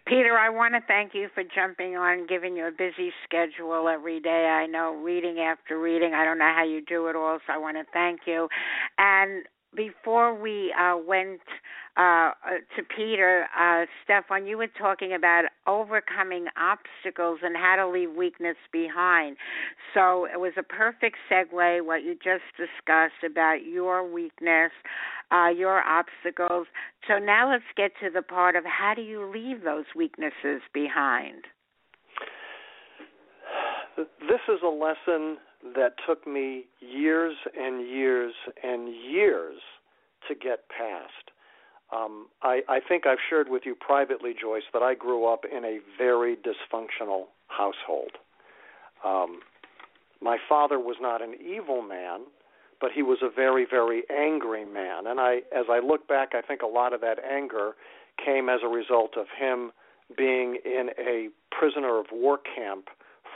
[0.05, 4.19] Peter, I want to thank you for jumping on, giving you a busy schedule every
[4.19, 4.47] day.
[4.47, 6.13] I know reading after reading.
[6.13, 8.47] I don't know how you do it all, so I want to thank you.
[8.97, 9.45] And
[9.75, 11.41] before we uh, went
[11.97, 12.31] uh,
[12.75, 18.55] to Peter, uh, Stefan, you were talking about overcoming obstacles and how to leave weakness
[18.71, 19.37] behind.
[19.93, 24.71] So it was a perfect segue what you just discussed about your weakness,
[25.31, 26.67] uh, your obstacles.
[27.07, 31.43] So now let's get to the part of how do you leave those weaknesses behind?
[33.97, 35.37] This is a lesson
[35.75, 38.33] that took me years and years
[38.63, 39.59] and years
[40.27, 41.31] to get past.
[41.91, 45.65] Um, I, I think I've shared with you privately, Joyce, that I grew up in
[45.65, 48.11] a very dysfunctional household.
[49.03, 49.39] Um,
[50.21, 52.21] my father was not an evil man,
[52.79, 55.07] but he was a very, very angry man.
[55.07, 57.71] And I, as I look back, I think a lot of that anger
[58.23, 59.71] came as a result of him
[60.17, 62.89] being in a prisoner of war camp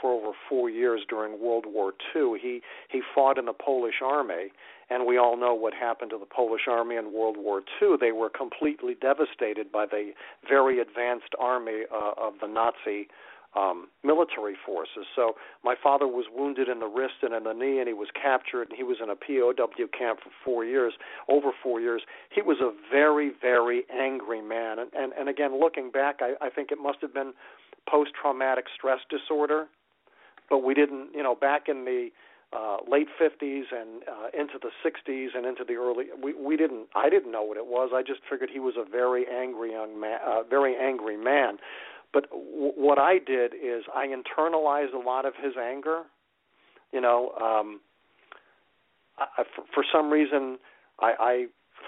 [0.04, 2.38] for over four years during World War II.
[2.38, 4.52] He he fought in the Polish army,
[4.90, 7.96] and we all know what happened to the Polish army in World War II.
[7.98, 10.10] They were completely devastated by the
[10.46, 13.08] very advanced army uh, of the Nazi
[13.56, 15.06] um, military forces.
[15.16, 18.08] So my father was wounded in the wrist and in the knee, and he was
[18.20, 20.92] captured, and he was in a POW camp for four years,
[21.30, 22.02] over four years.
[22.28, 26.50] He was a very, very angry man, and and, and again, looking back, I, I
[26.50, 27.32] think it must have been
[27.88, 29.66] post-traumatic stress disorder,
[30.50, 32.08] but we didn't, you know, back in the
[32.52, 36.86] uh, late 50s and uh, into the 60s and into the early we we didn't
[36.94, 37.90] I didn't know what it was.
[37.92, 41.58] I just figured he was a very angry young man uh, very angry man.
[42.12, 46.02] But w- what I did is I internalized a lot of his anger
[46.92, 47.80] you know um
[49.18, 50.58] I, for, for some reason
[51.00, 51.46] I, I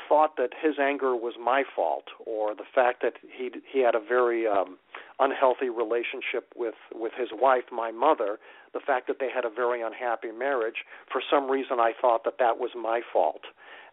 [0.08, 4.00] thought that his anger was my fault or the fact that he he had a
[4.00, 4.78] very um
[5.18, 8.38] unhealthy relationship with with his wife my mother
[8.72, 12.38] the fact that they had a very unhappy marriage for some reason I thought that
[12.38, 13.42] that was my fault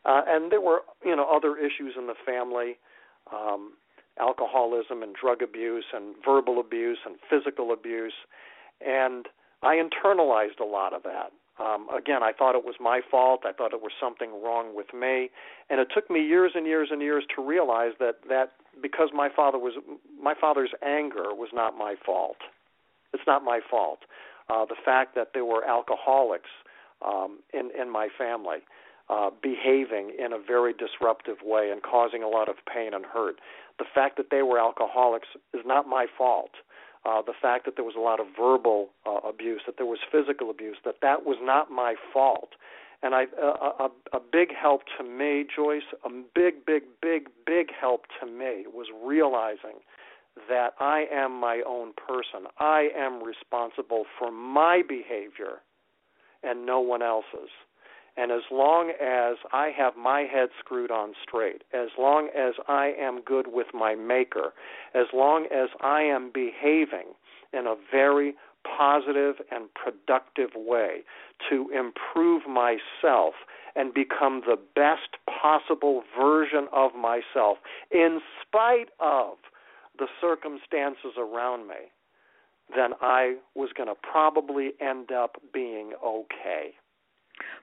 [0.05, 2.77] uh and there were you know other issues in the family
[3.31, 3.73] um
[4.19, 8.13] alcoholism and drug abuse and verbal abuse and physical abuse,
[8.85, 9.27] and
[9.61, 11.31] I internalized a lot of that.
[11.59, 13.41] Um, again, I thought it was my fault.
[13.45, 15.29] I thought it was something wrong with me,
[15.69, 19.29] and it took me years and years and years to realize that that because my
[19.33, 19.73] father was
[20.21, 22.37] my father's anger was not my fault.
[23.13, 23.99] It's not my fault.
[24.49, 26.49] Uh, the fact that there were alcoholics
[27.05, 28.59] um, in in my family
[29.09, 33.35] uh, behaving in a very disruptive way and causing a lot of pain and hurt.
[33.77, 36.63] The fact that they were alcoholics is not my fault uh,
[37.05, 40.49] the fact that there was a lot of verbal uh, abuse, that there was physical
[40.49, 42.51] abuse, that that was not my fault.
[43.01, 47.67] And I, uh, a, a big help to me, Joyce, a big, big, big, big
[47.79, 49.83] help to me was realizing
[50.49, 52.47] that I am my own person.
[52.59, 55.61] I am responsible for my behavior
[56.43, 57.49] and no one else's.
[58.15, 62.93] And as long as I have my head screwed on straight, as long as I
[62.99, 64.53] am good with my Maker,
[64.93, 67.15] as long as I am behaving
[67.53, 71.03] in a very positive and productive way
[71.49, 73.33] to improve myself
[73.75, 77.57] and become the best possible version of myself
[77.91, 79.37] in spite of
[79.97, 81.91] the circumstances around me,
[82.75, 86.73] then I was going to probably end up being okay.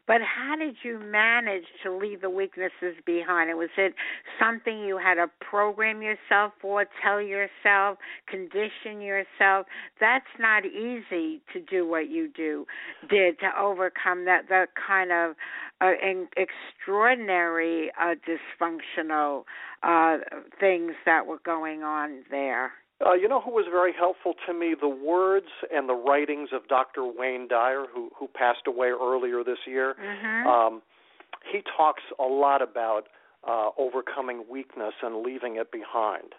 [0.07, 3.57] But how did you manage to leave the weaknesses behind?
[3.57, 3.95] Was it
[4.41, 9.66] something you had to program yourself for, tell yourself, condition yourself?
[10.01, 12.66] That's not easy to do what you do
[13.09, 15.37] did to overcome that that kind of
[15.81, 15.93] uh,
[16.37, 19.45] extraordinary uh, dysfunctional
[19.83, 20.18] uh,
[20.59, 22.73] things that were going on there.
[23.05, 24.74] Uh, you know who was very helpful to me?
[24.78, 27.05] The words and the writings of Dr.
[27.05, 29.94] Wayne Dyer, who who passed away earlier this year.
[30.01, 30.46] Mm-hmm.
[30.46, 30.82] Um,
[31.51, 33.05] he talks a lot about
[33.48, 36.34] uh, overcoming weakness and leaving it behind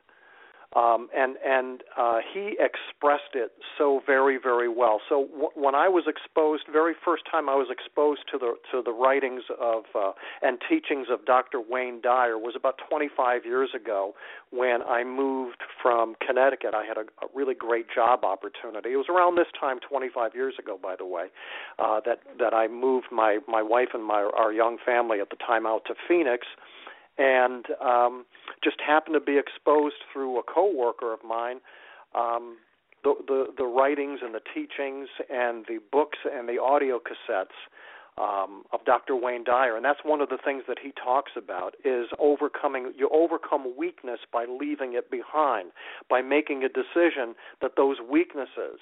[0.76, 5.02] um, and and uh, he expressed it so very very well.
[5.10, 8.82] So w- when I was exposed, very first time I was exposed to the to
[8.82, 10.12] the writings of uh,
[10.42, 11.60] and teachings of Dr.
[11.60, 14.14] Wayne Dyer was about 25 years ago
[14.52, 16.74] when I moved from Connecticut.
[16.74, 18.94] I had a, a really great job opportunity.
[18.94, 21.28] It was around this time 25 years ago, by the way,
[21.80, 25.38] uh, that that I moved my my wife and my our young family at the
[25.38, 26.48] time out to Phoenix
[27.22, 28.26] and um,
[28.64, 31.58] just happened to be exposed through a coworker of mine
[32.16, 32.58] um,
[33.04, 37.58] the, the the writings and the teachings and the books and the audio cassettes
[38.18, 39.16] um, of Dr.
[39.16, 42.92] Wayne Dyer, and that's one of the things that he talks about is overcoming.
[42.96, 45.72] You overcome weakness by leaving it behind,
[46.10, 48.80] by making a decision that those weaknesses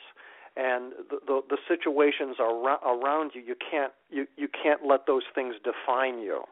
[0.58, 5.24] and the the, the situations are around you, you can't you you can't let those
[5.34, 6.44] things define you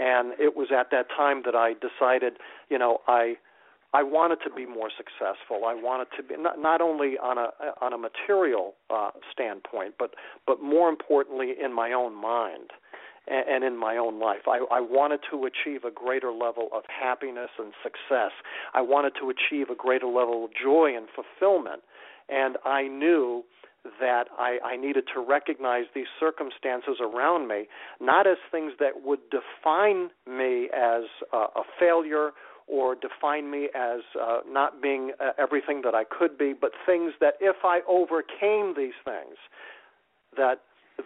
[0.00, 2.34] and it was at that time that I decided,
[2.70, 3.36] you know, I
[3.92, 5.66] I wanted to be more successful.
[5.66, 10.14] I wanted to be not not only on a on a material uh, standpoint, but
[10.46, 12.70] but more importantly in my own mind
[13.28, 14.48] and, in my own life.
[14.48, 18.32] I, I wanted to achieve a greater level of happiness and success.
[18.74, 21.82] I wanted to achieve a greater level of joy and fulfillment,
[22.28, 23.44] and I knew
[24.00, 27.66] that I, I needed to recognize these circumstances around me
[28.00, 32.30] not as things that would define me as uh, a failure
[32.66, 37.12] or define me as uh, not being uh, everything that I could be, but things
[37.20, 39.36] that if I overcame these things,
[40.36, 40.60] that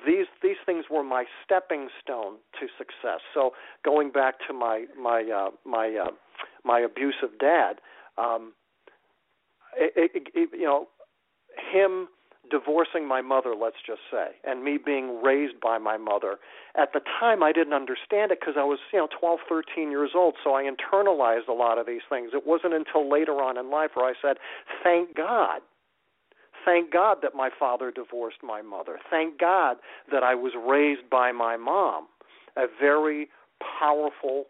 [0.07, 3.21] these these things were my stepping stone to success.
[3.33, 3.53] So
[3.85, 6.11] going back to my my uh, my uh,
[6.65, 7.81] my abusive dad,
[8.19, 8.53] um,
[9.77, 10.89] it, it, it, you know,
[11.73, 12.09] him
[12.51, 16.37] divorcing my mother, let's just say, and me being raised by my mother.
[16.77, 20.11] At the time, I didn't understand it because I was, you know, 12, 13 years
[20.15, 22.31] old, so I internalized a lot of these things.
[22.35, 24.39] It wasn't until later on in life where I said,
[24.83, 25.63] "Thank God."
[26.65, 28.99] Thank God that my father divorced my mother.
[29.11, 29.79] Thank God
[30.11, 32.09] that I was raised by my mom,
[32.57, 33.29] a very
[33.79, 34.47] powerful,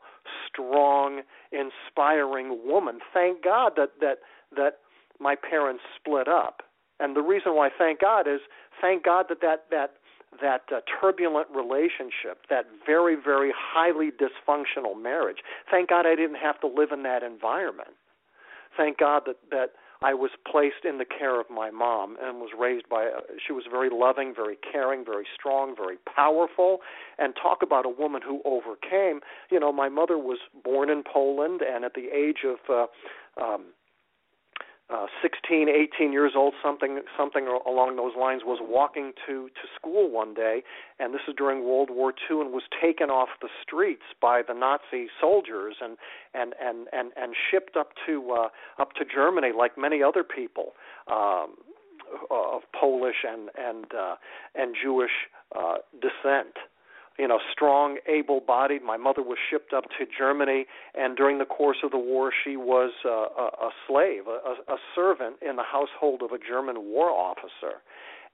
[0.47, 3.01] strong, inspiring woman.
[3.13, 4.21] Thank God that that
[4.57, 4.79] that
[5.19, 6.63] my parents split up
[7.01, 8.41] and the reason why thank God is
[8.81, 9.91] thank God that that that
[10.43, 15.39] that uh, turbulent relationship, that very very highly dysfunctional marriage.
[15.71, 17.91] Thank God I didn't have to live in that environment.
[18.77, 19.71] Thank God that that
[20.03, 23.07] I was placed in the care of my mom and was raised by.
[23.07, 26.79] Uh, she was very loving, very caring, very strong, very powerful.
[27.19, 29.21] And talk about a woman who overcame.
[29.51, 33.67] You know, my mother was born in Poland, and at the age of uh, um,
[34.91, 40.11] uh, 16, 18 years old, something something along those lines, was walking to to school
[40.11, 40.63] one day,
[40.99, 44.53] and this is during World War II, and was taken off the streets by the
[44.53, 45.97] Nazi soldiers and
[46.35, 48.49] and and and and shipped up to uh,
[48.83, 50.75] up to Germany, like many other people
[51.11, 51.55] um,
[52.31, 54.17] of Polish and and uh,
[54.55, 55.13] and Jewish
[55.57, 56.57] uh, descent
[57.19, 58.83] you know, strong, able-bodied.
[58.83, 62.57] My mother was shipped up to Germany, and during the course of the war, she
[62.57, 67.11] was uh, a, a slave, a, a servant in the household of a German war
[67.11, 67.83] officer.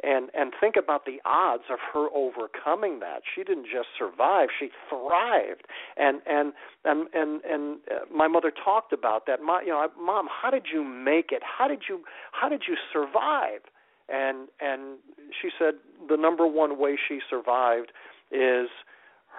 [0.02, 3.20] And and think about the odds of her overcoming that.
[3.34, 5.66] She didn't just survive; she thrived.
[5.98, 6.54] And and
[6.86, 9.42] and and and uh, my mother talked about that.
[9.42, 11.42] My, you know, mom, how did you make it?
[11.44, 12.00] How did you
[12.32, 13.60] how did you survive?
[14.08, 14.96] And and
[15.38, 15.74] she said
[16.08, 17.92] the number one way she survived
[18.30, 18.68] is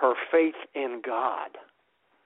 [0.01, 1.57] her faith in God.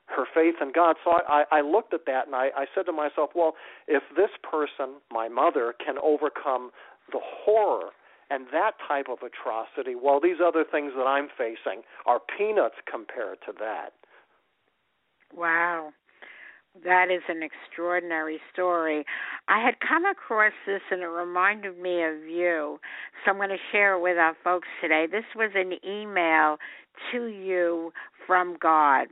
[0.08, 0.96] Her faith in God.
[1.04, 3.54] So I, I looked at that and I, I said to myself, well,
[3.88, 6.72] if this person, my mother, can overcome
[7.12, 7.90] the horror
[8.30, 13.40] and that type of atrocity, well, these other things that I'm facing are peanuts compared
[13.46, 13.94] to that.
[15.36, 15.92] Wow.
[16.84, 19.06] That is an extraordinary story.
[19.48, 22.80] I had come across this and it reminded me of you.
[23.24, 25.06] So I'm going to share it with our folks today.
[25.10, 26.58] This was an email
[27.12, 27.92] to you
[28.28, 29.08] from God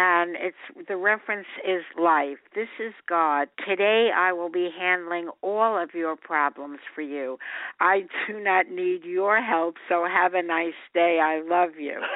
[0.00, 2.38] and it's the reference is life.
[2.54, 3.48] This is God.
[3.66, 7.36] Today I will be handling all of your problems for you.
[7.80, 11.18] I do not need your help, so have a nice day.
[11.20, 12.00] I love you.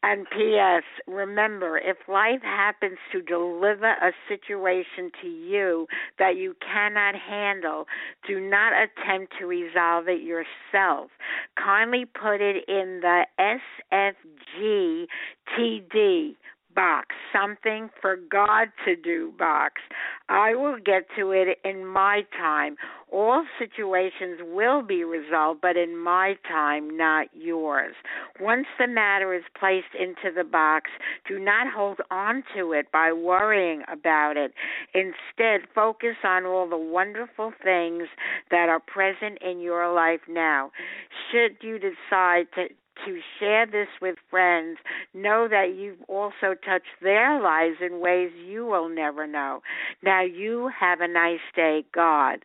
[0.00, 0.84] And P.S.
[1.08, 5.88] Remember, if life happens to deliver a situation to you
[6.20, 7.86] that you cannot handle,
[8.26, 11.10] do not attempt to resolve it yourself.
[11.56, 13.26] Kindly put it in the
[13.90, 15.06] SFG
[15.58, 16.36] TD
[16.78, 19.82] box, something for God to do box.
[20.28, 22.76] I will get to it in my time.
[23.10, 27.96] All situations will be resolved, but in my time, not yours.
[28.40, 30.88] Once the matter is placed into the box,
[31.26, 34.52] do not hold on to it by worrying about it.
[34.94, 38.04] Instead, focus on all the wonderful things
[38.52, 40.70] that are present in your life now.
[41.32, 42.68] Should you decide to
[43.06, 44.78] to share this with friends,
[45.14, 49.60] know that you've also touched their lives in ways you will never know.
[50.02, 52.40] Now you have a nice day, God.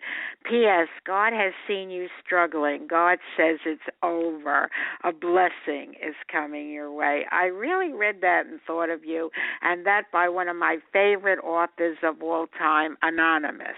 [0.49, 0.87] P.S.
[1.05, 2.87] God has seen you struggling.
[2.89, 4.69] God says it's over.
[5.03, 7.25] A blessing is coming your way.
[7.31, 9.29] I really read that and thought of you,
[9.61, 13.77] and that by one of my favorite authors of all time, Anonymous.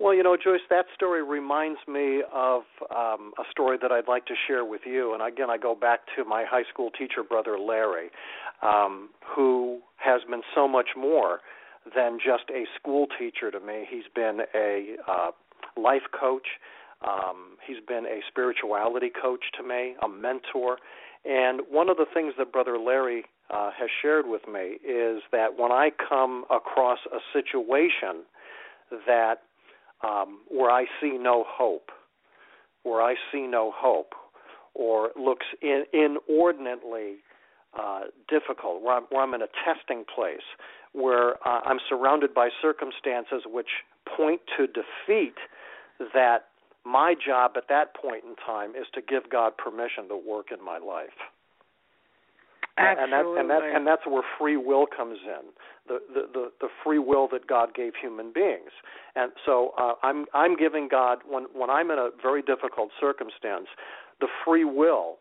[0.00, 4.26] Well, you know, Joyce, that story reminds me of um, a story that I'd like
[4.26, 5.14] to share with you.
[5.14, 8.10] And again, I go back to my high school teacher brother, Larry,
[8.62, 11.40] um, who has been so much more
[11.94, 13.86] than just a school teacher to me.
[13.88, 15.30] He's been a uh,
[15.76, 16.46] life coach,
[17.06, 20.78] um, he's been a spirituality coach to me, a mentor.
[21.24, 25.56] And one of the things that Brother Larry uh, has shared with me is that
[25.56, 28.24] when I come across a situation
[29.06, 29.36] that
[30.02, 31.90] um, where I see no hope,
[32.82, 34.12] where I see no hope,
[34.74, 37.16] or looks in, inordinately
[37.78, 40.44] uh, difficult, where I'm, where I'm in a testing place,
[40.92, 43.68] where uh, I'm surrounded by circumstances which
[44.16, 45.34] point to defeat,
[46.12, 46.46] that
[46.84, 50.64] my job at that point in time is to give God permission to work in
[50.64, 51.16] my life.
[52.76, 53.04] Absolutely.
[53.04, 55.52] And that's and that and that's where free will comes in.
[55.86, 58.70] The, the the the free will that God gave human beings.
[59.14, 63.66] And so uh, I'm I'm giving God when when I'm in a very difficult circumstance,
[64.20, 65.18] the free will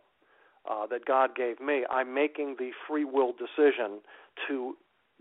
[0.69, 3.99] uh, that God gave me, I'm making the free will decision
[4.47, 4.75] to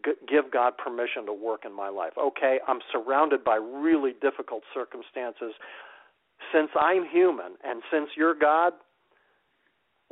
[0.05, 2.13] g- give God permission to work in my life.
[2.19, 5.55] Okay, I'm surrounded by really difficult circumstances.
[6.53, 8.73] Since I'm human and since you're God,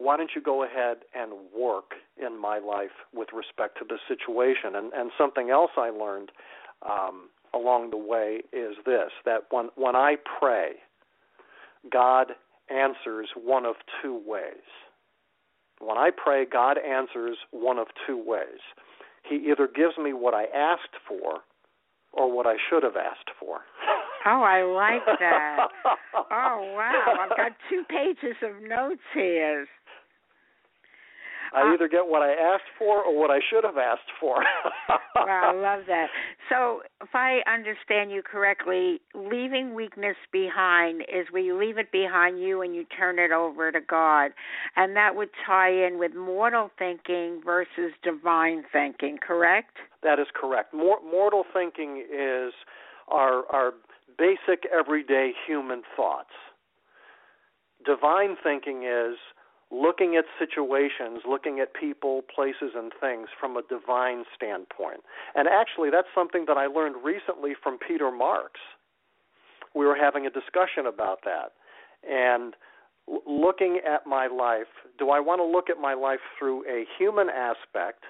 [0.00, 4.74] why don't you go ahead and work in my life with respect to this situation?
[4.74, 6.32] And, and something else I learned
[6.88, 10.72] um, along the way is this that when, when I pray,
[11.92, 12.28] God
[12.70, 14.64] answers one of two ways.
[15.80, 18.60] When I pray, God answers one of two ways.
[19.28, 21.40] He either gives me what I asked for
[22.12, 23.60] or what I should have asked for.
[24.26, 25.68] Oh, I like that.
[26.14, 27.16] oh, wow.
[27.22, 29.66] I've got two pages of notes here.
[31.52, 34.36] I uh, either get what I asked for or what I should have asked for.
[35.16, 36.06] wow, I love that.
[36.48, 42.40] So, if I understand you correctly, leaving weakness behind is where you leave it behind
[42.40, 44.32] you and you turn it over to God.
[44.76, 49.76] And that would tie in with mortal thinking versus divine thinking, correct?
[50.02, 50.72] That is correct.
[50.72, 52.52] Mor- mortal thinking is
[53.08, 53.72] our our
[54.18, 56.30] basic everyday human thoughts.
[57.84, 59.16] Divine thinking is
[59.70, 65.00] looking at situations, looking at people, places, and things from a divine standpoint.
[65.34, 68.60] And actually, that's something that I learned recently from Peter Marks.
[69.74, 71.52] We were having a discussion about that.
[72.08, 72.54] And
[73.26, 77.28] looking at my life, do I want to look at my life through a human
[77.30, 78.04] aspect?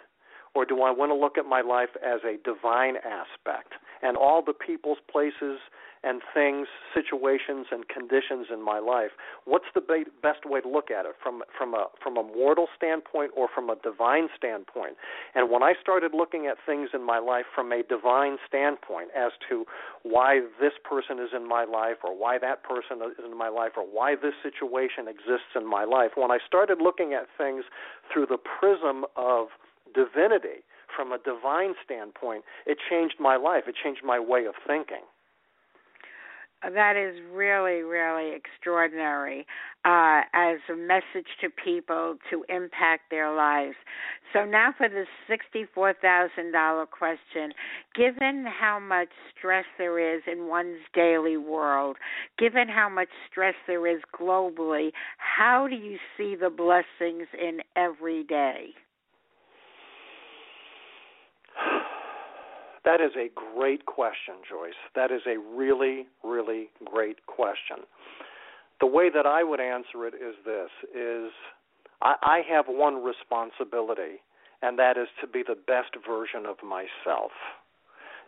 [0.54, 3.74] Or do I want to look at my life as a divine aspect?
[4.02, 5.60] And all the people's places
[6.02, 9.10] and things, situations, and conditions in my life.
[9.44, 9.82] What's the
[10.22, 13.68] best way to look at it from from a from a mortal standpoint or from
[13.68, 14.96] a divine standpoint?
[15.34, 19.32] And when I started looking at things in my life from a divine standpoint as
[19.48, 19.64] to
[20.02, 23.72] why this person is in my life or why that person is in my life
[23.76, 27.64] or why this situation exists in my life, when I started looking at things
[28.12, 29.48] through the prism of
[29.94, 33.64] divinity from a divine standpoint, it changed my life.
[33.66, 35.04] It changed my way of thinking
[36.62, 39.46] that is really, really extraordinary
[39.84, 43.76] uh, as a message to people to impact their lives.
[44.32, 47.52] So, now for the $64,000 question.
[47.94, 51.96] Given how much stress there is in one's daily world,
[52.38, 58.22] given how much stress there is globally, how do you see the blessings in every
[58.24, 58.74] day?
[62.84, 64.72] That is a great question, Joyce.
[64.94, 67.84] That is a really, really great question.
[68.80, 71.30] The way that I would answer it is this is
[72.00, 74.22] I, I have one responsibility
[74.62, 77.32] and that is to be the best version of myself.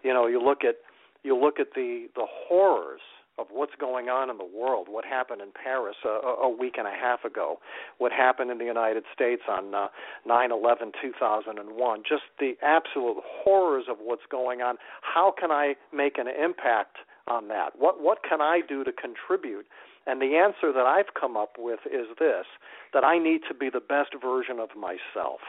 [0.03, 0.77] You know, you look at
[1.23, 3.01] you look at the the horrors
[3.39, 6.87] of what's going on in the world, what happened in Paris a, a week and
[6.87, 7.59] a half ago,
[7.99, 9.89] what happened in the United States on uh,
[10.29, 14.77] 9/11 2001, just the absolute horrors of what's going on.
[15.01, 17.71] How can I make an impact on that?
[17.79, 19.67] What what can I do to contribute?
[20.07, 22.45] And the answer that I've come up with is this:
[22.93, 25.41] that I need to be the best version of myself,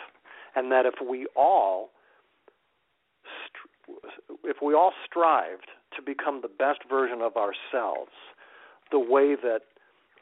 [0.56, 1.90] and that if we all
[4.44, 5.68] if we all strived
[6.06, 8.12] become the best version of ourselves,
[8.92, 9.62] the way that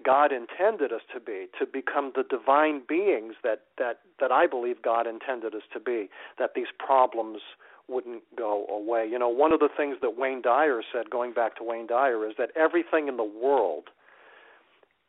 [0.03, 4.81] God intended us to be, to become the divine beings that, that, that I believe
[4.81, 6.09] God intended us to be,
[6.39, 7.39] that these problems
[7.87, 9.07] wouldn't go away.
[9.09, 12.27] You know, one of the things that Wayne Dyer said, going back to Wayne Dyer,
[12.27, 13.89] is that everything in the world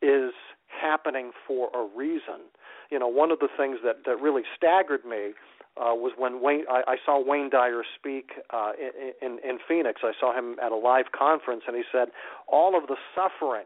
[0.01, 0.33] is
[0.67, 2.49] happening for a reason.
[2.91, 5.31] You know, one of the things that, that really staggered me
[5.77, 10.01] uh, was when Wayne I, I saw Wayne Dyer speak uh, in, in in Phoenix.
[10.03, 12.09] I saw him at a live conference, and he said
[12.47, 13.65] all of the suffering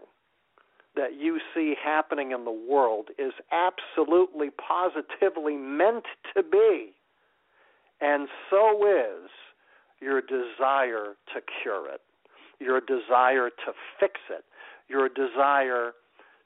[0.95, 6.05] that you see happening in the world is absolutely positively meant
[6.36, 6.93] to be,
[8.01, 9.30] and so is
[9.99, 12.01] your desire to cure it,
[12.60, 14.45] your desire to fix it,
[14.88, 15.91] your desire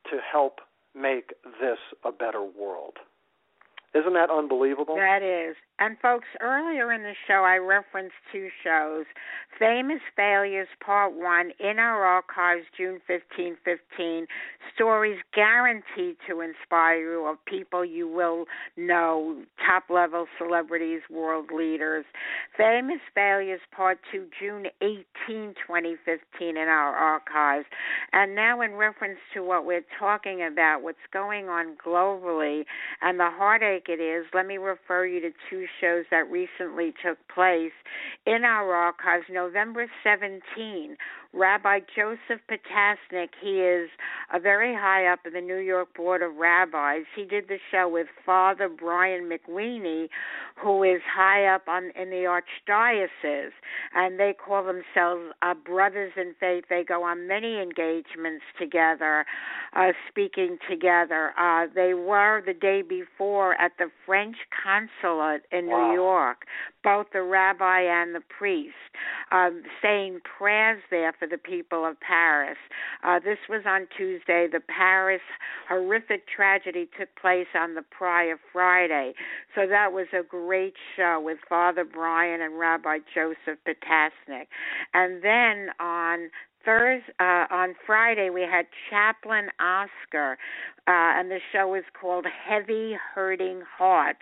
[0.10, 0.60] to help
[0.96, 2.96] make this a better world.
[3.94, 4.96] Isn't that unbelievable?
[4.96, 5.56] That is.
[5.80, 9.06] And folks, earlier in the show, I referenced two shows
[9.60, 14.28] Famous Failures Part 1 in our archives, June 15, 15.
[14.74, 18.46] Stories guaranteed to inspire you of people you will
[18.78, 22.06] know, top level celebrities, world leaders.
[22.56, 25.04] Famous Failures Part 2, June 18,
[25.68, 27.66] 2015, in our archives.
[28.14, 32.64] And now, in reference to what we're talking about, what's going on globally,
[33.02, 37.18] and the heartache it is, let me refer you to two shows that recently took
[37.34, 37.72] place
[38.26, 39.26] in our archives.
[39.30, 40.96] November 17,
[41.34, 43.90] Rabbi Joseph Potasnik, he is
[44.34, 47.06] a very high up in the New York Board of Rabbis.
[47.16, 50.10] He did the show with Father Brian McWeeney,
[50.62, 53.52] who is high up on in the archdiocese,
[53.96, 56.66] and they call themselves uh, brothers in faith.
[56.70, 59.26] They go on many engagements together,
[59.74, 61.32] uh, speaking together.
[61.40, 65.88] Uh, they were the day before at the French consulate in wow.
[65.88, 66.46] New York,
[66.84, 68.76] both the rabbi and the priest,
[69.32, 72.58] um, saying prayers there for the people of Paris.
[73.04, 74.48] Uh, this was on Tuesday.
[74.52, 75.22] The Paris
[75.70, 79.14] horrific tragedy took place on the prior Friday.
[79.54, 84.48] So that was a great show with Father Brian and Rabbi Joseph Potasnik.
[84.96, 86.32] And then on
[86.66, 90.38] Thursday, uh, on Friday, we had Chaplain Oscar,
[90.88, 94.20] uh, and the show was called Heavy Hurting Hearts,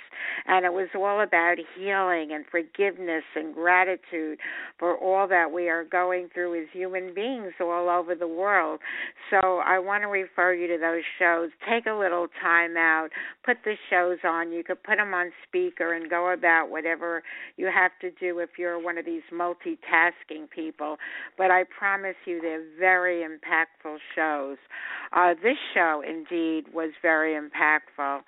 [0.47, 4.39] and it was all about healing and forgiveness and gratitude
[4.77, 8.79] for all that we are going through as human beings all over the world.
[9.29, 11.49] So I want to refer you to those shows.
[11.69, 13.09] Take a little time out,
[13.45, 14.53] put the shows on.
[14.53, 17.21] You could put them on speaker and go about whatever
[17.57, 20.97] you have to do if you're one of these multitasking people.
[21.37, 22.41] But I promise you you.
[22.41, 24.57] They're very impactful shows.
[25.11, 28.21] Uh, this show, indeed, was very impactful.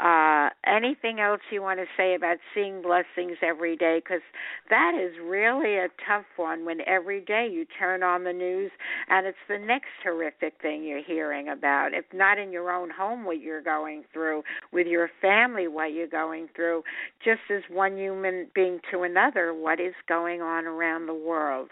[0.00, 4.00] Uh, anything else you want to say about seeing blessings every day?
[4.02, 4.22] Because
[4.68, 8.72] that is really a tough one when every day you turn on the news
[9.08, 11.90] and it's the next horrific thing you're hearing about.
[11.92, 14.42] If not in your own home, what you're going through,
[14.72, 16.82] with your family, what you're going through,
[17.24, 21.68] just as one human being to another, what is going on around the world.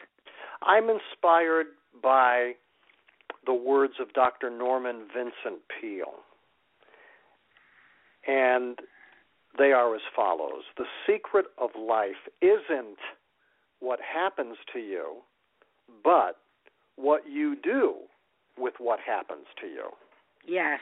[0.62, 1.66] I'm inspired
[2.01, 2.53] by
[3.47, 4.51] the words of Dr.
[4.51, 6.20] Norman Vincent Peale
[8.26, 8.78] and
[9.59, 12.99] they are as follows The secret of life isn't
[13.80, 15.16] what happens to you,
[16.05, 16.36] but
[16.97, 17.95] what you do
[18.59, 19.88] with what happens to you.
[20.47, 20.80] Yes.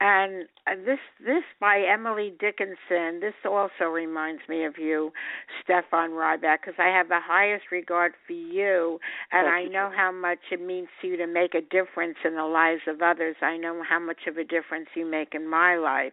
[0.00, 0.48] And
[0.84, 3.20] this this by Emily Dickinson.
[3.20, 5.12] This also reminds me of you,
[5.62, 8.98] Stefan Rybak, because I have the highest regard for you,
[9.30, 12.34] and Thank I know how much it means to you to make a difference in
[12.34, 13.36] the lives of others.
[13.42, 16.12] I know how much of a difference you make in my life.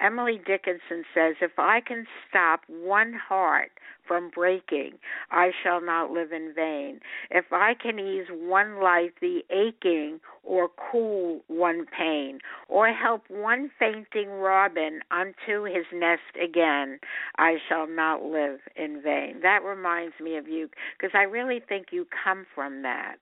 [0.00, 3.72] Emily Dickinson says, "If I can stop one heart
[4.10, 4.94] from breaking,
[5.30, 6.98] I shall not live in vain.
[7.30, 13.70] If I can ease one life the aching, or cool one pain, or help one
[13.78, 16.98] fainting robin unto his nest again,
[17.38, 19.42] I shall not live in vain.
[19.42, 23.14] That reminds me of you because I really think you come from that.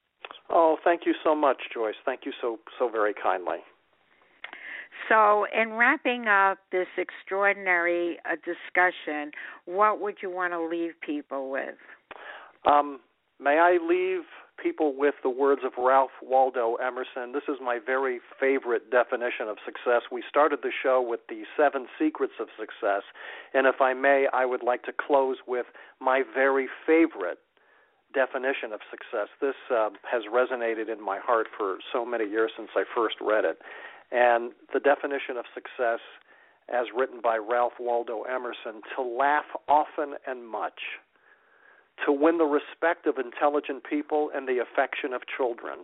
[0.48, 1.96] Oh, thank you so much, Joyce.
[2.06, 3.58] Thank you so so very kindly.
[5.08, 9.32] So, in wrapping up this extraordinary uh, discussion,
[9.64, 11.76] what would you want to leave people with?
[12.66, 13.00] Um,
[13.40, 14.22] may I leave
[14.62, 17.32] people with the words of Ralph Waldo Emerson?
[17.32, 20.02] This is my very favorite definition of success.
[20.12, 23.02] We started the show with the seven secrets of success,
[23.54, 25.66] and if I may, I would like to close with
[26.00, 27.38] my very favorite
[28.14, 29.28] definition of success.
[29.40, 33.44] This uh, has resonated in my heart for so many years since I first read
[33.44, 33.58] it.
[34.10, 36.00] And the definition of success,
[36.68, 40.80] as written by Ralph Waldo Emerson, to laugh often and much,
[42.06, 45.80] to win the respect of intelligent people and the affection of children,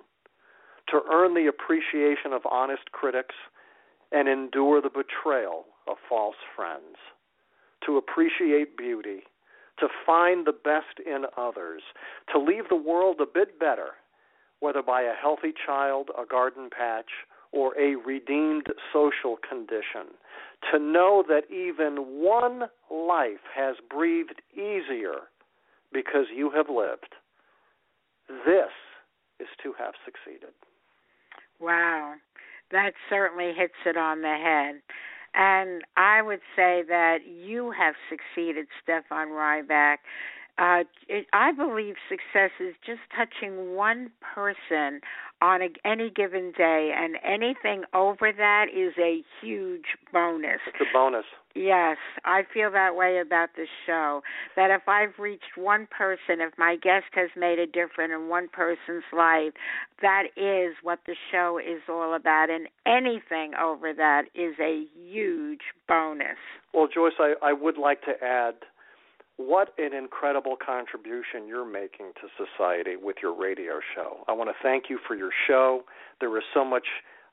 [0.89, 3.35] to earn the appreciation of honest critics
[4.12, 6.97] and endure the betrayal of false friends,
[7.85, 9.25] to appreciate beauty,
[9.79, 11.83] to find the best in others,
[12.33, 13.91] to leave the world a bit better,
[14.61, 17.11] whether by a healthy child, a garden patch,
[17.55, 20.14] or a redeemed social condition,
[20.72, 25.28] to know that even one life has breathed easier
[25.92, 27.14] because you have lived,
[28.28, 28.72] this
[29.38, 30.55] is to have succeeded.
[31.61, 32.14] Wow,
[32.72, 34.82] that certainly hits it on the head.
[35.34, 39.96] And I would say that you have succeeded, Stefan Rybak.
[40.57, 45.00] Uh, it, I believe success is just touching one person
[45.45, 50.61] on a, any given day, and anything over that is a huge bonus.
[50.66, 51.26] It's a bonus.
[51.55, 54.22] Yes, I feel that way about the show.
[54.57, 58.49] That if I've reached one person, if my guest has made a difference in one
[58.49, 59.53] person's life,
[60.01, 62.49] that is what the show is all about.
[62.49, 66.38] And anything over that is a huge bonus.
[66.72, 68.55] Well, Joyce, I, I would like to add
[69.37, 74.18] what an incredible contribution you're making to society with your radio show.
[74.28, 75.82] I want to thank you for your show.
[76.20, 76.87] There is so much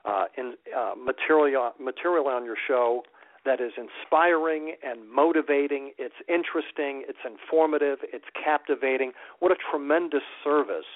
[0.04, 3.02] uh, in, uh, material material on your show
[3.44, 5.92] that is inspiring and motivating.
[5.98, 7.04] It's interesting.
[7.08, 7.98] It's informative.
[8.12, 9.12] It's captivating.
[9.40, 10.86] What a tremendous service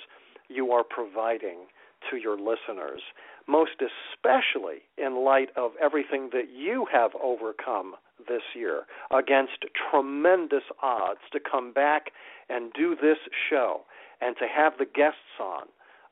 [0.49, 1.67] you are providing
[2.11, 3.01] to your listeners,
[3.49, 7.95] most especially in light of everything that you have overcome
[8.29, 12.13] this year against tremendous odds to come back
[12.49, 13.19] and do this
[13.51, 13.83] show
[14.21, 15.67] and to have the guests on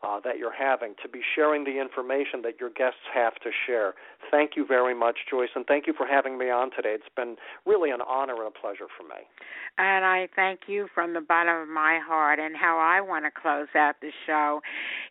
[0.04, 3.94] uh, that you're having, to be sharing the information that your guests have to share.
[4.30, 6.94] Thank you very much, Joyce, and thank you for having me on today.
[6.94, 9.24] It's been really an honor and a pleasure for me.
[9.78, 12.38] And I thank you from the bottom of my heart.
[12.38, 14.60] And how I want to close out the show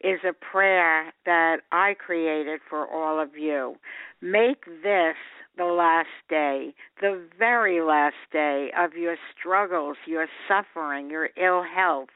[0.03, 3.75] is a prayer that I created for all of you.
[4.23, 5.17] Make this
[5.57, 12.09] the last day, the very last day of your struggles, your suffering, your ill health,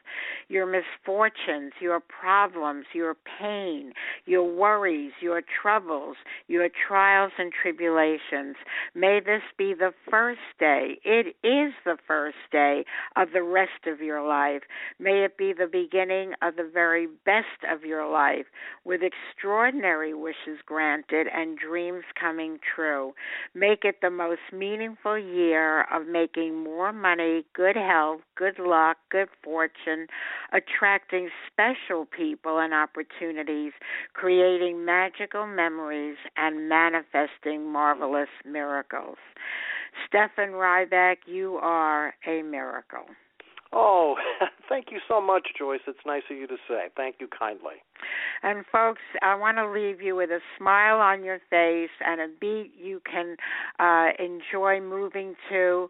[0.48, 3.94] your misfortunes, your problems, your pain,
[4.26, 6.16] your worries, your troubles,
[6.48, 8.56] your trials and tribulations.
[8.96, 11.00] May this be the first day.
[11.04, 12.86] It is the first day
[13.16, 14.64] of the rest of your life.
[15.00, 18.46] May it be the beginning of the very best of your life
[18.84, 23.14] with extraordinary wishes granted and dreams coming true.
[23.54, 29.30] Make it the most meaningful year of making more money, good health, good luck, good
[29.44, 30.08] fortune,
[30.52, 33.74] attracting special people and opportunities,
[34.14, 39.18] creating magical memories, and manifesting marvelous miracles.
[40.08, 43.06] Stefan Rybak, you are a miracle.
[43.74, 44.16] Oh,
[44.70, 45.82] thank you so much, Joyce.
[45.88, 46.88] It's nice of you to say.
[46.96, 47.76] Thank you kindly.
[48.44, 52.28] And folks, I want to leave you with a smile on your face and a
[52.40, 53.36] beat you can
[53.80, 55.90] uh, enjoy moving to.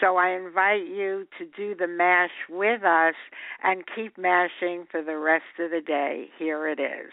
[0.00, 3.14] So I invite you to do the mash with us
[3.62, 6.26] and keep mashing for the rest of the day.
[6.38, 7.12] Here it is.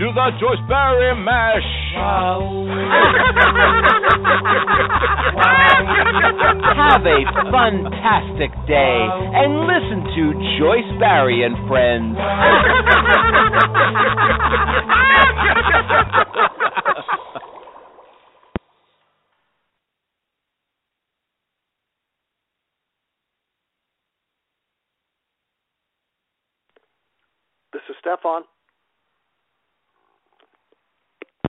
[0.00, 1.62] Do the Joyce Barrie Mash.
[1.94, 2.64] Wow.
[6.74, 7.20] Have a
[7.52, 9.04] fantastic day
[9.36, 12.16] and listen to Joyce Barrie and Friends.
[27.74, 28.44] This is Stefan.